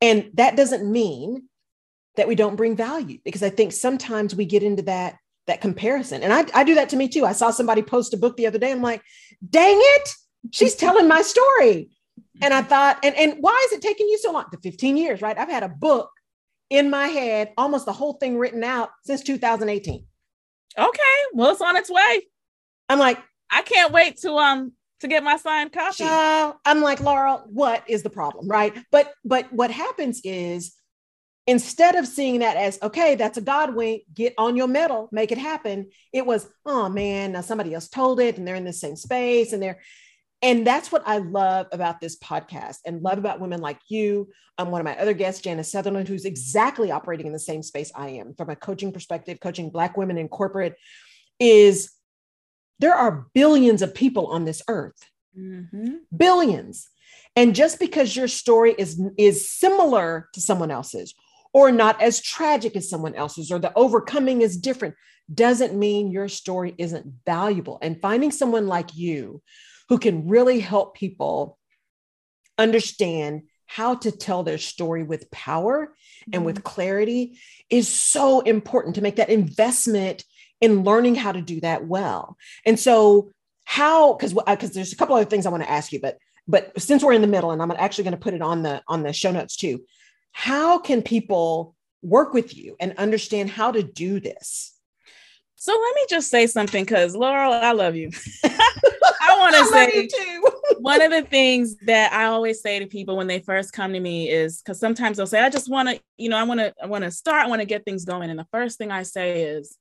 [0.00, 1.48] And that doesn't mean
[2.16, 6.24] that we don't bring value because I think sometimes we get into that that comparison.
[6.24, 7.24] And I, I do that to me too.
[7.24, 8.72] I saw somebody post a book the other day.
[8.72, 9.00] I'm like,
[9.48, 10.10] dang it,
[10.50, 11.90] she's telling my story.
[12.42, 14.46] And I thought, and, and why is it taking you so long?
[14.50, 15.38] The 15 years, right?
[15.38, 16.10] I've had a book
[16.68, 20.04] in my head, almost the whole thing written out since 2018.
[20.78, 22.22] Okay, well, it's on its way.
[22.88, 23.18] I'm like,
[23.50, 26.04] I can't wait to um to get my signed copy.
[26.04, 28.48] Uh, I'm like, Laurel, what is the problem?
[28.48, 28.74] Right.
[28.90, 30.74] But but what happens is
[31.46, 35.32] instead of seeing that as okay, that's a God wink, get on your mettle, make
[35.32, 35.90] it happen.
[36.12, 39.52] It was, oh man, now somebody else told it, and they're in the same space,
[39.52, 39.80] and they're
[40.42, 44.28] and that's what I love about this podcast and love about women like you.
[44.58, 47.90] Um, one of my other guests, Janice Sutherland, who's exactly operating in the same space
[47.94, 50.76] I am from a coaching perspective, coaching Black women in corporate,
[51.40, 51.90] is
[52.78, 55.94] there are billions of people on this earth, mm-hmm.
[56.14, 56.88] billions.
[57.34, 61.14] And just because your story is, is similar to someone else's
[61.52, 64.94] or not as tragic as someone else's or the overcoming is different
[65.32, 67.78] doesn't mean your story isn't valuable.
[67.82, 69.42] And finding someone like you
[69.88, 71.58] who can really help people
[72.58, 75.94] understand how to tell their story with power
[76.32, 76.64] and with mm-hmm.
[76.64, 80.24] clarity is so important to make that investment
[80.60, 82.36] in learning how to do that well.
[82.64, 83.30] And so,
[83.64, 86.80] how because because there's a couple other things I want to ask you, but but
[86.80, 89.02] since we're in the middle, and I'm actually going to put it on the on
[89.02, 89.84] the show notes too.
[90.32, 94.74] How can people work with you and understand how to do this?
[95.56, 98.10] So let me just say something because Laurel, I love you.
[99.26, 100.08] I want to say
[100.78, 104.00] one of the things that I always say to people when they first come to
[104.00, 106.72] me is because sometimes they'll say, I just want to, you know, I want to,
[106.82, 108.30] I want to start, I want to get things going.
[108.30, 109.76] And the first thing I say is,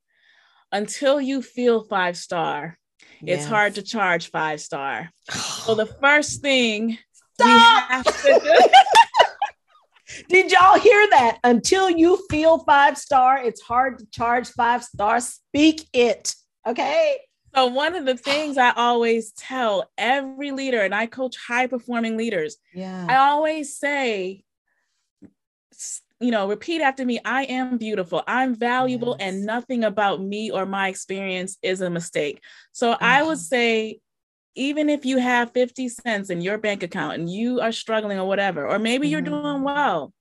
[0.71, 2.77] until you feel five star,
[3.21, 3.41] yes.
[3.41, 5.10] it's hard to charge five star.
[5.29, 6.97] so the first thing
[7.36, 7.89] Stop!
[7.89, 8.69] we have to do.
[10.29, 11.39] Did y'all hear that?
[11.43, 15.19] Until you feel five star, it's hard to charge five star.
[15.19, 16.34] Speak it.
[16.65, 17.17] Okay.
[17.56, 22.18] So, one of the things I always tell every leader, and I coach high performing
[22.18, 23.08] leaders, yeah.
[23.10, 24.44] I always say,
[26.20, 29.30] you know, repeat after me I am beautiful, I'm valuable, yes.
[29.30, 32.41] and nothing about me or my experience is a mistake.
[32.74, 33.04] So, mm-hmm.
[33.06, 34.00] I would say,
[34.56, 38.28] even if you have 50 cents in your bank account and you are struggling or
[38.28, 39.41] whatever, or maybe you're mm-hmm.
[39.41, 40.13] doing well,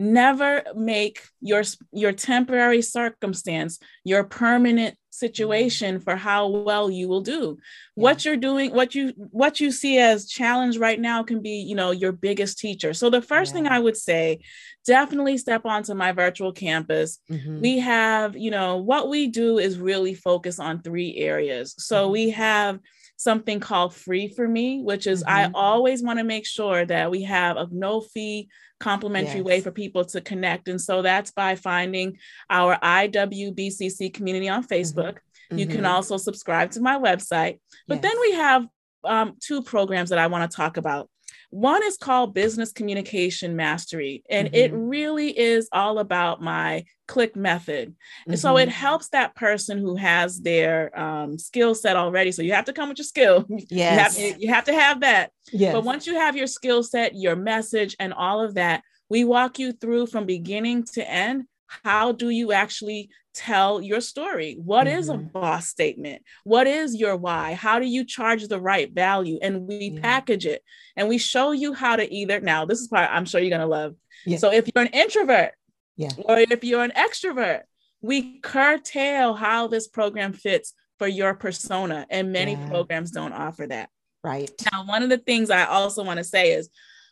[0.00, 7.58] never make your your temporary circumstance your permanent situation for how well you will do
[7.96, 8.02] yeah.
[8.02, 11.74] what you're doing what you what you see as challenge right now can be you
[11.74, 13.56] know your biggest teacher so the first yeah.
[13.56, 14.38] thing i would say
[14.86, 17.60] definitely step onto my virtual campus mm-hmm.
[17.60, 22.12] we have you know what we do is really focus on three areas so mm-hmm.
[22.12, 22.78] we have
[23.18, 25.32] something called free for me which is mm-hmm.
[25.32, 28.48] i always want to make sure that we have a no fee
[28.80, 29.44] complimentary yes.
[29.44, 30.68] way for people to connect.
[30.68, 34.72] And so that's by finding our IWBCC community on mm-hmm.
[34.72, 35.14] Facebook.
[35.14, 35.58] Mm-hmm.
[35.58, 35.86] You can mm-hmm.
[35.86, 37.60] also subscribe to my website.
[37.86, 38.02] But yes.
[38.02, 38.66] then we have
[39.04, 41.08] um, two programs that I want to talk about.
[41.50, 44.54] One is called Business Communication Mastery, and mm-hmm.
[44.54, 47.90] it really is all about my click method.
[47.90, 48.30] Mm-hmm.
[48.30, 48.70] And so it mm-hmm.
[48.70, 52.30] helps that person who has their um, skill set already.
[52.30, 53.46] So you have to come with your skill.
[53.68, 54.18] Yes.
[54.18, 55.32] You have, you have to have that.
[55.52, 55.74] Yes.
[55.74, 59.58] But once you have your skill set, your message, and all of that, we walk
[59.58, 61.44] you through from beginning to end
[61.84, 64.56] how do you actually tell your story?
[64.62, 64.98] What mm-hmm.
[64.98, 65.28] is a mm-hmm.
[65.28, 66.22] boss statement?
[66.44, 67.54] What is your why?
[67.54, 69.38] How do you charge the right value?
[69.40, 70.00] And we yeah.
[70.00, 70.62] package it
[70.96, 72.40] and we show you how to either.
[72.40, 73.94] Now, this is part I'm sure you're going to love.
[74.26, 74.38] Yeah.
[74.38, 75.52] So, if you're an introvert,
[75.96, 76.10] yeah.
[76.24, 77.62] or if you're an extrovert,
[78.00, 82.06] we curtail how this program fits for your persona.
[82.10, 82.68] And many yeah.
[82.68, 83.90] programs don't offer that.
[84.22, 84.50] Right.
[84.72, 86.68] Now, one of the things I also want to say is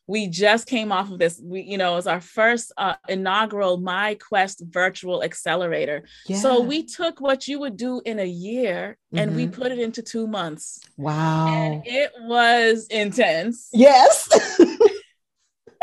[0.09, 3.77] we just came off of this we you know it was our first uh, inaugural
[3.77, 6.03] my quest virtual accelerator.
[6.27, 6.39] Yeah.
[6.39, 9.37] so we took what you would do in a year and mm-hmm.
[9.37, 10.81] we put it into two months.
[10.97, 11.47] Wow.
[11.49, 13.69] And it was intense.
[13.73, 14.29] Yes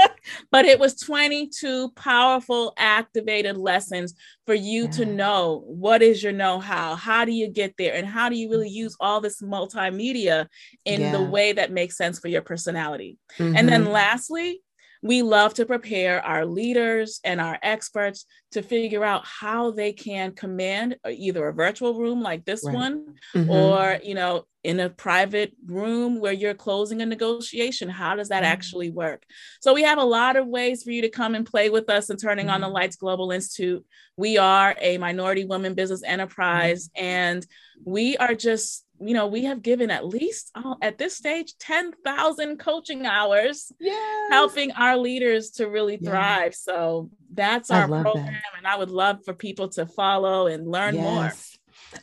[0.51, 4.13] but it was 22 powerful activated lessons
[4.45, 4.91] for you yeah.
[4.91, 8.49] to know what is your know-how how do you get there and how do you
[8.49, 10.47] really use all this multimedia
[10.85, 11.11] in yeah.
[11.11, 13.55] the way that makes sense for your personality mm-hmm.
[13.55, 13.93] and then mm-hmm.
[13.93, 14.61] lastly
[15.05, 20.31] we love to prepare our leaders and our experts to figure out how they can
[20.31, 22.73] command uh, either a virtual room like this right.
[22.73, 23.47] one mm-hmm.
[23.51, 28.41] or you know in a private room where you're closing a negotiation how does that
[28.41, 28.51] mm-hmm.
[28.51, 29.23] actually work
[29.61, 32.09] so we have a lot of ways for you to come and play with us
[32.09, 32.55] and turning mm-hmm.
[32.55, 32.73] on the mm-hmm.
[32.73, 33.85] lights global institute
[34.17, 37.05] we are a minority women business enterprise mm-hmm.
[37.05, 37.47] and
[37.83, 42.57] we are just you know, we have given at least uh, at this stage 10,000
[42.57, 44.31] coaching hours, yes.
[44.31, 46.51] helping our leaders to really thrive.
[46.51, 46.61] Yes.
[46.61, 48.25] So that's our program.
[48.25, 48.41] That.
[48.57, 51.03] And I would love for people to follow and learn yes.
[51.03, 51.31] more.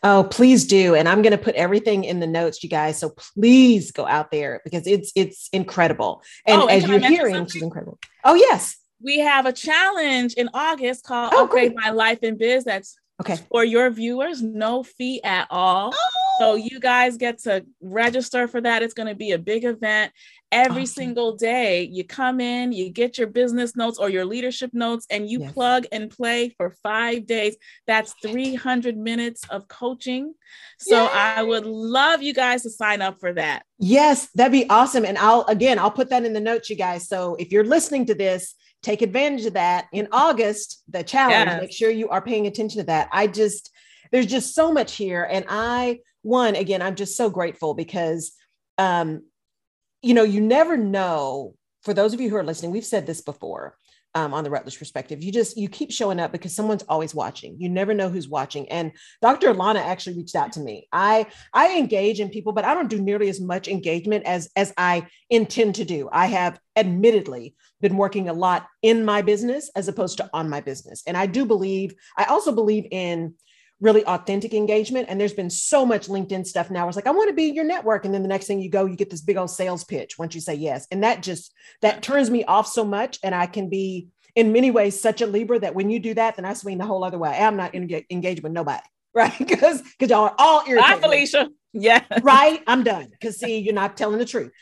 [0.02, 0.94] Oh, please do.
[0.94, 2.98] And I'm going to put everything in the notes, you guys.
[2.98, 6.22] So please go out there because it's it's incredible.
[6.46, 7.98] And, oh, and as you're hearing, it's incredible.
[8.24, 8.76] Oh, yes.
[9.02, 11.84] We have a challenge in August called oh, Upgrade great.
[11.84, 12.64] My Life in Biz.
[12.64, 13.36] That's Okay.
[13.50, 15.92] For your viewers, no fee at all.
[15.94, 16.22] Oh.
[16.38, 18.82] So you guys get to register for that.
[18.82, 20.12] It's going to be a big event.
[20.50, 25.06] Every single day, you come in, you get your business notes or your leadership notes,
[25.08, 25.52] and you yes.
[25.52, 27.56] plug and play for five days.
[27.86, 30.34] That's 300 minutes of coaching.
[30.78, 31.10] So Yay.
[31.10, 33.64] I would love you guys to sign up for that.
[33.78, 35.04] Yes, that'd be awesome.
[35.04, 37.08] And I'll, again, I'll put that in the notes, you guys.
[37.08, 41.50] So if you're listening to this, take advantage of that in August, the challenge.
[41.50, 41.60] Yes.
[41.60, 43.08] Make sure you are paying attention to that.
[43.12, 43.70] I just,
[44.10, 45.26] there's just so much here.
[45.30, 48.32] And I, one, again, I'm just so grateful because,
[48.78, 49.24] um,
[50.02, 51.54] you know, you never know.
[51.82, 53.76] For those of you who are listening, we've said this before
[54.14, 55.22] um, on the Rutledge perspective.
[55.22, 57.56] You just you keep showing up because someone's always watching.
[57.58, 58.68] You never know who's watching.
[58.68, 59.52] And Dr.
[59.52, 60.88] Allana actually reached out to me.
[60.92, 64.72] I I engage in people, but I don't do nearly as much engagement as as
[64.76, 66.08] I intend to do.
[66.12, 70.60] I have admittedly been working a lot in my business as opposed to on my
[70.60, 71.02] business.
[71.06, 73.34] And I do believe, I also believe in
[73.82, 75.06] really authentic engagement.
[75.10, 76.86] And there's been so much LinkedIn stuff now.
[76.86, 78.04] It's like, I want to be your network.
[78.04, 80.36] And then the next thing you go, you get this big old sales pitch once
[80.36, 80.86] you say yes.
[80.92, 83.18] And that just, that turns me off so much.
[83.24, 86.36] And I can be in many ways such a Libra that when you do that,
[86.36, 87.36] then I swing the whole other way.
[87.36, 88.82] I'm not engaged engaged with nobody.
[89.14, 89.36] Right.
[89.38, 91.02] Because, because y'all are all irritated.
[91.02, 91.50] Bye, Felicia.
[91.74, 92.02] Yeah.
[92.22, 92.62] Right.
[92.66, 93.10] I'm done.
[93.20, 94.52] Cause see, you're not telling the truth.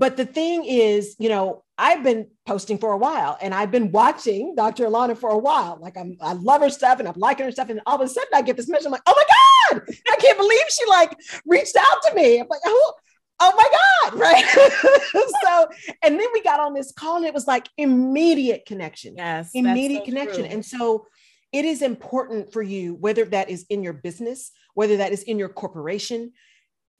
[0.00, 3.90] But the thing is, you know, I've been posting for a while and I've been
[3.90, 4.84] watching Dr.
[4.84, 5.78] Allana for a while.
[5.80, 7.70] Like I'm, I love her stuff and I'm liking her stuff.
[7.70, 8.86] And all of a sudden I get this message.
[8.86, 12.38] I'm like, oh my God, I can't believe she like reached out to me.
[12.38, 12.92] I'm like, oh,
[13.40, 13.80] oh my God.
[14.14, 14.44] Right.
[15.42, 15.68] so,
[16.02, 19.14] and then we got on this call and it was like immediate connection.
[19.16, 19.50] Yes.
[19.54, 20.42] Immediate so connection.
[20.42, 20.52] True.
[20.52, 21.06] And so
[21.52, 25.38] it is important for you, whether that is in your business, whether that is in
[25.38, 26.32] your corporation,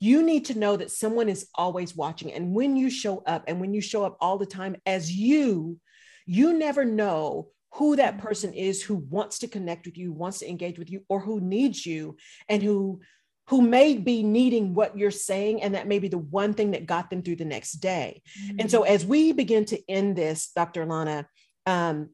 [0.01, 2.33] you need to know that someone is always watching.
[2.33, 5.79] And when you show up and when you show up all the time as you,
[6.27, 10.49] you never know who that person is who wants to connect with you, wants to
[10.49, 12.17] engage with you, or who needs you
[12.49, 13.01] and who
[13.49, 16.87] who may be needing what you're saying and that may be the one thing that
[16.87, 18.57] got them through the next day mm-hmm.
[18.61, 18.95] and so mm-hmm.
[18.95, 21.27] as we begin to end this dr lana
[21.67, 22.09] um,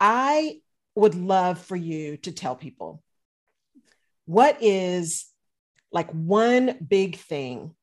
[0.00, 0.60] i
[0.94, 3.02] would love for you to tell people
[4.26, 5.27] what is
[5.92, 7.74] like one big thing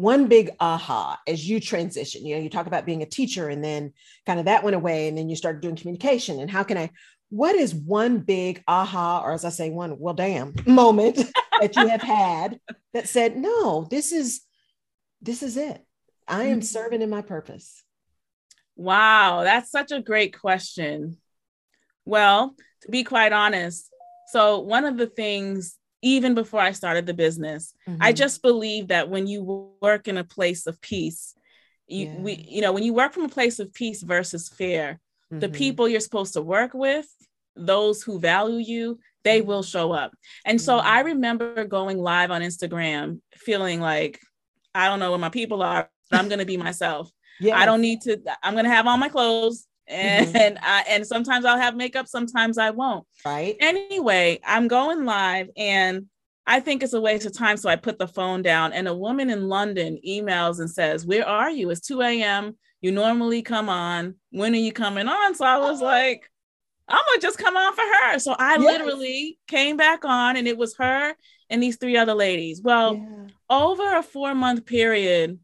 [0.00, 3.62] one big aha as you transition you know you talk about being a teacher and
[3.62, 3.92] then
[4.24, 6.40] kind of that went away and then you started doing communication.
[6.40, 6.90] And how can i
[7.28, 11.18] what is one big aha or as i say one well damn moment
[11.60, 12.58] that you have had
[12.94, 14.40] that said no this is
[15.20, 15.84] this is it.
[16.26, 16.62] I am mm-hmm.
[16.62, 17.82] serving in my purpose.
[18.76, 21.18] Wow that's such a great question.
[22.06, 23.90] Well to be quite honest
[24.28, 27.74] so one of the things even before I started the business.
[27.88, 28.02] Mm-hmm.
[28.02, 31.34] I just believe that when you work in a place of peace,
[31.86, 32.20] you yeah.
[32.20, 35.00] we you know when you work from a place of peace versus fear,
[35.32, 35.40] mm-hmm.
[35.40, 37.06] the people you're supposed to work with,
[37.56, 39.48] those who value you, they mm-hmm.
[39.48, 40.12] will show up.
[40.44, 40.64] And mm-hmm.
[40.64, 44.20] so I remember going live on Instagram feeling like
[44.74, 47.10] I don't know where my people are, but I'm going to be myself.
[47.42, 47.56] Yeah.
[47.56, 50.64] I don't need to I'm going to have all my clothes and mm-hmm.
[50.64, 53.06] I, and sometimes I'll have makeup, sometimes I won't.
[53.24, 53.56] Right.
[53.60, 56.06] Anyway, I'm going live and
[56.46, 57.56] I think it's a waste of time.
[57.56, 61.26] So I put the phone down, and a woman in London emails and says, Where
[61.26, 61.70] are you?
[61.70, 62.56] It's 2 a.m.
[62.80, 64.14] You normally come on.
[64.30, 65.34] When are you coming on?
[65.34, 66.28] So I was like,
[66.88, 68.18] I'm gonna just come on for her.
[68.18, 68.60] So I yes.
[68.60, 71.14] literally came back on, and it was her
[71.50, 72.60] and these three other ladies.
[72.62, 73.26] Well, yeah.
[73.48, 75.38] over a four month period,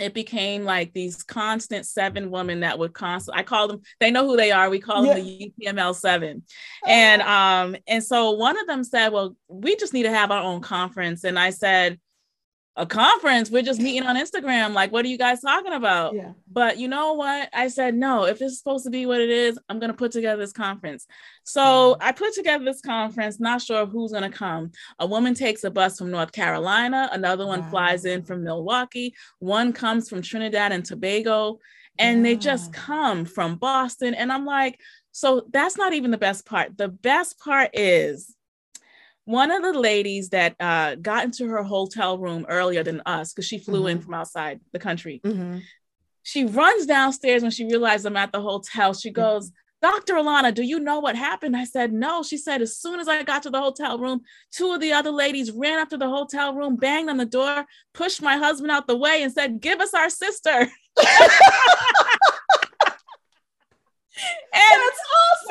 [0.00, 4.26] it became like these constant seven women that would constantly, I call them, they know
[4.26, 4.70] who they are.
[4.70, 5.14] We call yeah.
[5.14, 6.42] them the UPML seven.
[6.86, 10.42] And um, and so one of them said, Well, we just need to have our
[10.42, 11.24] own conference.
[11.24, 11.98] And I said,
[12.78, 13.50] a conference.
[13.50, 14.72] We're just meeting on Instagram.
[14.72, 16.14] Like, what are you guys talking about?
[16.14, 16.32] Yeah.
[16.50, 17.48] But you know what?
[17.52, 19.96] I said, no, if this is supposed to be what it is, I'm going to
[19.96, 21.04] put together this conference.
[21.42, 22.02] So mm-hmm.
[22.02, 24.70] I put together this conference, not sure who's going to come.
[25.00, 27.70] A woman takes a bus from North Carolina, another one wow.
[27.70, 31.58] flies in from Milwaukee, one comes from Trinidad and Tobago,
[31.98, 32.22] and yeah.
[32.22, 34.14] they just come from Boston.
[34.14, 34.78] And I'm like,
[35.10, 36.78] so that's not even the best part.
[36.78, 38.36] The best part is
[39.28, 43.44] one of the ladies that uh, got into her hotel room earlier than us because
[43.44, 43.88] she flew mm-hmm.
[43.88, 45.20] in from outside the country.
[45.22, 45.58] Mm-hmm.
[46.22, 48.94] She runs downstairs when she realized I'm at the hotel.
[48.94, 49.20] She mm-hmm.
[49.20, 49.52] goes,
[49.82, 50.14] Dr.
[50.14, 51.54] Allana, do you know what happened?
[51.58, 52.22] I said, No.
[52.22, 55.10] She said, As soon as I got to the hotel room, two of the other
[55.10, 58.86] ladies ran up to the hotel room, banged on the door, pushed my husband out
[58.86, 60.68] the way, and said, Give us our sister.
[64.52, 65.00] And That's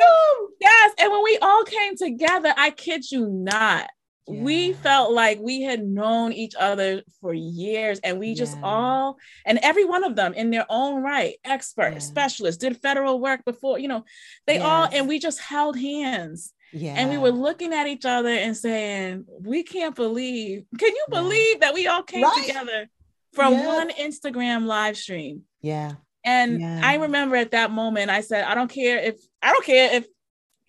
[0.00, 0.48] awesome.
[0.60, 0.94] Yes.
[0.98, 3.88] And when we all came together, I kid you not,
[4.28, 4.42] yeah.
[4.42, 8.62] we felt like we had known each other for years and we just yeah.
[8.64, 11.98] all and every one of them in their own right expert yeah.
[11.98, 14.04] specialist did federal work before you know
[14.46, 14.64] they yes.
[14.64, 16.94] all and we just held hands yeah.
[16.96, 21.60] And we were looking at each other and saying, We can't believe, can you believe
[21.60, 22.44] that we all came right.
[22.46, 22.88] together
[23.32, 25.44] from one Instagram live stream?
[25.62, 25.92] Yeah.
[26.28, 26.80] And yeah.
[26.84, 30.06] I remember at that moment, I said, I don't care if I don't care if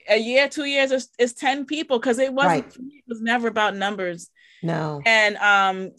[0.10, 2.76] a year, two years is, is 10 people, because it wasn't right.
[2.78, 4.30] it was never about numbers.
[4.64, 5.02] No.
[5.06, 5.92] And um,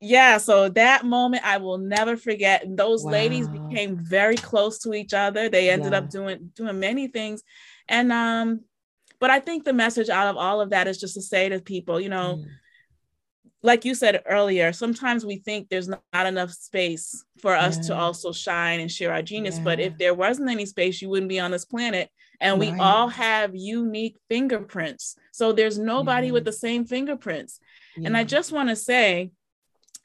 [0.00, 2.64] yeah, so that moment I will never forget.
[2.64, 3.12] And Those wow.
[3.12, 5.48] ladies became very close to each other.
[5.48, 5.98] They ended yeah.
[5.98, 7.44] up doing doing many things.
[7.88, 8.62] And um,
[9.20, 11.60] but I think the message out of all of that is just to say to
[11.60, 12.46] people, you know, mm
[13.66, 17.82] like you said earlier, sometimes we think there's not enough space for us yeah.
[17.82, 19.56] to also shine and share our genius.
[19.58, 19.64] Yeah.
[19.64, 22.08] But if there wasn't any space, you wouldn't be on this planet.
[22.40, 22.72] And right.
[22.72, 25.16] we all have unique fingerprints.
[25.32, 26.34] So there's nobody yeah.
[26.34, 27.58] with the same fingerprints.
[27.96, 29.32] And I just want to say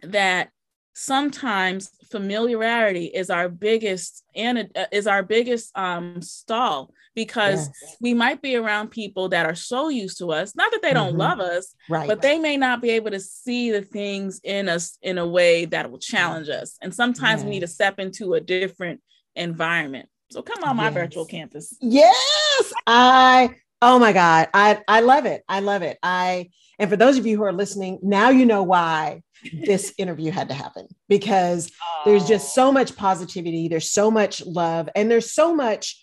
[0.01, 0.49] that
[0.93, 7.97] sometimes familiarity is our biggest and uh, is our biggest um stall because yes.
[8.01, 11.11] we might be around people that are so used to us not that they don't
[11.11, 11.19] mm-hmm.
[11.19, 14.97] love us right but they may not be able to see the things in us
[15.01, 17.45] in a way that will challenge us and sometimes yes.
[17.45, 18.99] we need to step into a different
[19.35, 20.93] environment so come on my yes.
[20.93, 23.49] virtual campus yes i
[23.81, 26.49] oh my god i i love it i love it i
[26.81, 29.21] and for those of you who are listening now you know why
[29.53, 32.01] this interview had to happen because oh.
[32.05, 32.71] there's just so oh.
[32.71, 36.01] much positivity, there's so much love, and there's so much,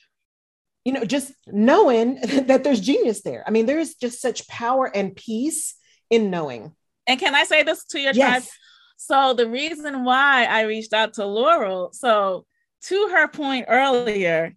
[0.85, 3.45] you know, just knowing that there's genius there.
[3.47, 5.75] I mean, there is just such power and peace
[6.11, 6.75] in knowing.
[7.07, 8.45] And can I say this to your yes.
[8.45, 8.53] tribe?
[8.97, 12.45] So the reason why I reached out to Laurel, so
[12.85, 14.55] to her point earlier,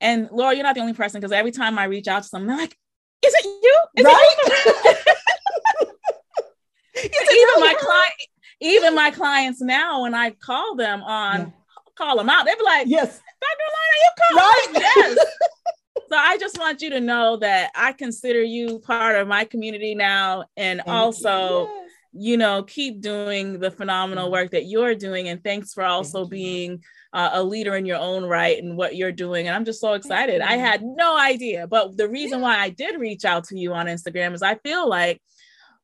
[0.00, 2.48] and Laurel, you're not the only person because every time I reach out to someone,
[2.48, 2.76] they're like,
[3.24, 3.78] "Is it you?
[3.98, 4.34] Is right?
[4.38, 4.92] It you?
[7.32, 8.14] even my client,
[8.60, 11.46] even my clients now, when I call them on, yeah.
[11.96, 13.68] call them out, they'd be like, "Yes, Dr.
[13.74, 14.68] Lana, you call right?
[14.74, 15.26] Yes."
[16.08, 19.94] so I just want you to know that I consider you part of my community
[19.94, 21.66] now, and Thank also.
[21.66, 21.74] You.
[21.74, 21.78] Yes.
[22.14, 25.28] you know, keep doing the phenomenal work that you're doing.
[25.28, 26.82] And thanks for also being
[27.12, 29.46] uh, a leader in your own right and what you're doing.
[29.46, 30.40] And I'm just so excited.
[30.40, 31.66] I had no idea.
[31.66, 34.88] But the reason why I did reach out to you on Instagram is I feel
[34.88, 35.20] like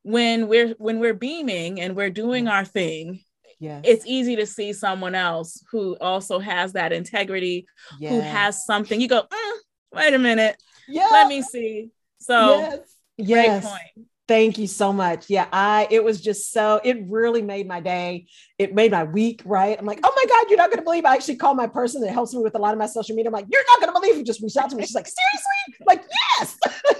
[0.08, 3.20] when we're when we're beaming and we're doing our thing
[3.60, 3.82] yes.
[3.84, 7.66] it's easy to see someone else who also has that integrity
[8.00, 8.10] yes.
[8.10, 9.52] who has something you go mm,
[9.92, 10.56] wait a minute
[10.88, 11.08] yeah.
[11.12, 12.80] let me see so yes.
[13.18, 13.68] yes.
[13.68, 15.30] point Thank you so much.
[15.30, 18.26] Yeah, I it was just so it really made my day.
[18.58, 19.76] It made my week, right?
[19.78, 22.12] I'm like, oh my God, you're not gonna believe I actually called my person that
[22.12, 23.30] helps me with a lot of my social media.
[23.30, 24.82] I'm like, you're not gonna believe you just reached out to me.
[24.84, 25.80] She's like, seriously?
[25.80, 26.04] I'm like,
[26.38, 26.58] yes.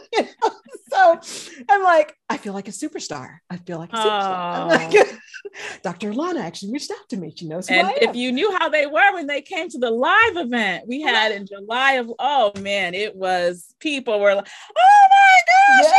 [0.15, 0.51] you know?
[0.91, 1.21] So
[1.69, 3.39] I'm like, I feel like a superstar.
[3.51, 4.69] I feel like a superstar.
[4.69, 5.19] Like,
[5.83, 6.15] Dr.
[6.15, 7.33] Lana actually reached out to me.
[7.37, 10.37] She knows And if you knew how they were when they came to the live
[10.37, 14.49] event we had in July of oh man, it was people were like,
[14.79, 15.93] oh my gosh.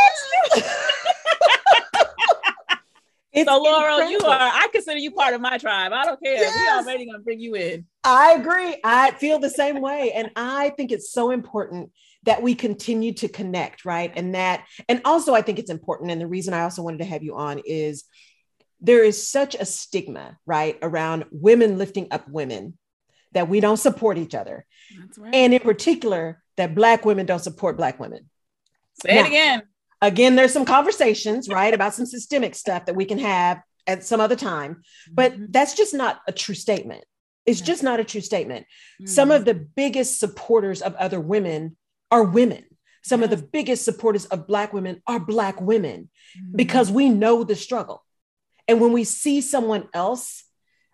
[0.55, 1.15] Yes.
[3.31, 4.11] It's so Laurel, incredible.
[4.11, 4.51] you are.
[4.53, 5.91] I consider you part of my tribe.
[5.93, 6.33] I don't care.
[6.33, 6.85] Yes.
[6.85, 7.85] We already gonna bring you in.
[8.03, 8.77] I agree.
[8.83, 11.91] I feel the same way, and I think it's so important
[12.23, 14.11] that we continue to connect, right?
[14.15, 16.11] And that, and also, I think it's important.
[16.11, 18.03] And the reason I also wanted to have you on is
[18.81, 22.77] there is such a stigma, right, around women lifting up women
[23.33, 24.65] that we don't support each other,
[25.17, 25.35] right.
[25.35, 28.27] and in particular, that Black women don't support Black women.
[29.01, 29.61] Say now, it again
[30.01, 34.21] again, there's some conversations, right, about some systemic stuff that we can have at some
[34.21, 34.81] other time.
[35.11, 35.45] But mm-hmm.
[35.49, 37.03] that's just not a true statement.
[37.45, 38.65] It's just not a true statement.
[39.01, 39.07] Mm-hmm.
[39.07, 41.77] Some of the biggest supporters of other women
[42.11, 42.65] are women.
[43.03, 46.55] Some of the biggest supporters of Black women are Black women mm-hmm.
[46.55, 48.03] because we know the struggle.
[48.67, 50.43] And when we see someone else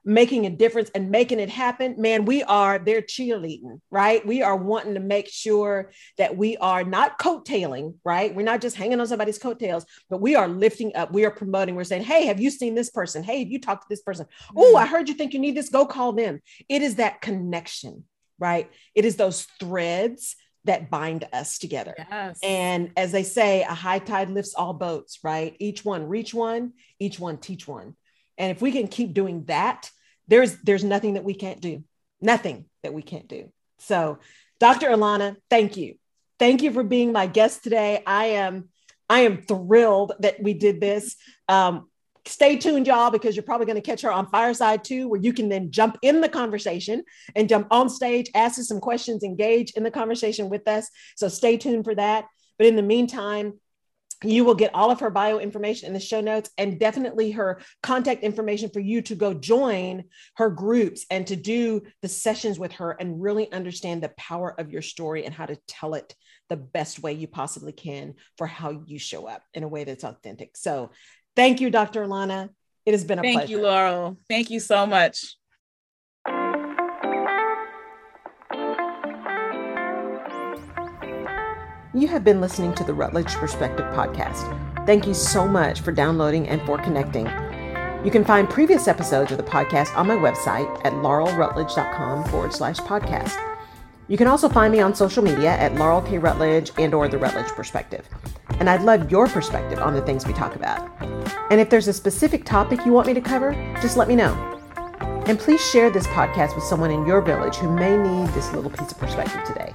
[0.08, 4.26] making a difference and making it happen, man, we are their cheerleading, right?
[4.26, 8.34] We are wanting to make sure that we are not coattailing, right?
[8.34, 11.76] We're not just hanging on somebody's coattails, but we are lifting up, we are promoting,
[11.76, 13.24] we're saying, hey, have you seen this person?
[13.24, 14.28] Hey, have you talked to this person?
[14.56, 16.40] Oh, I heard you think you need this, go call them.
[16.70, 18.04] It is that connection,
[18.38, 18.72] right?
[18.94, 20.36] It is those threads
[20.66, 21.96] that bind us together.
[21.98, 22.40] Yes.
[22.44, 25.56] And as they say, a high tide lifts all boats, right?
[25.60, 27.96] Each one reach one, each one teach one.
[28.38, 29.90] And if we can keep doing that,
[30.28, 31.84] there's there's nothing that we can't do.
[32.22, 33.52] Nothing that we can't do.
[33.80, 34.20] So
[34.60, 35.96] dr allana thank you.
[36.40, 38.02] Thank you for being my guest today.
[38.06, 38.70] I am
[39.10, 41.16] i am thrilled that we did this.
[41.48, 41.90] Um,
[42.28, 45.32] stay tuned y'all because you're probably going to catch her on fireside too where you
[45.32, 47.04] can then jump in the conversation
[47.36, 50.90] and jump on stage ask us some questions engage in the conversation with us.
[51.16, 52.26] So stay tuned for that.
[52.58, 53.60] But in the meantime
[54.32, 57.60] you will get all of her bio information in the show notes and definitely her
[57.84, 60.04] contact information for you to go join
[60.36, 64.72] her groups and to do the sessions with her and really understand the power of
[64.72, 66.16] your story and how to tell it
[66.50, 70.04] the best way you possibly can for how you show up in a way that's
[70.04, 70.56] authentic.
[70.56, 70.92] So,
[71.36, 72.06] thank you, Dr.
[72.06, 72.50] Allana.
[72.86, 73.48] It has been a thank pleasure.
[73.48, 74.18] Thank you, Laurel.
[74.30, 75.36] Thank you so much.
[81.96, 84.86] You have been listening to the Rutledge Perspective podcast.
[84.86, 87.26] Thank you so much for downloading and for connecting.
[88.04, 92.80] You can find previous episodes of the podcast on my website at laurelrutledge.com forward slash
[92.80, 93.38] podcast.
[94.10, 96.18] You can also find me on social media at Laurel K.
[96.18, 98.06] Rutledge and or The Rutledge Perspective.
[98.60, 100.92] And I'd love your perspective on the things we talk about.
[101.50, 104.34] And if there's a specific topic you want me to cover, just let me know.
[105.28, 108.70] And please share this podcast with someone in your village who may need this little
[108.70, 109.72] piece of perspective today.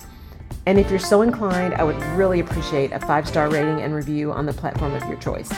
[0.66, 4.32] And if you're so inclined, I would really appreciate a five star rating and review
[4.32, 5.50] on the platform of your choice.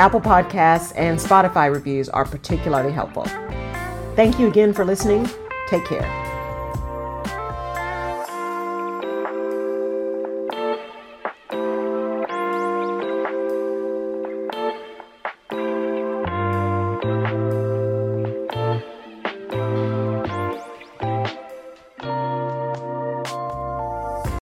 [0.00, 3.24] Apple Podcasts and Spotify reviews are particularly helpful.
[4.16, 5.28] Thank you again for listening.
[5.68, 6.23] Take care.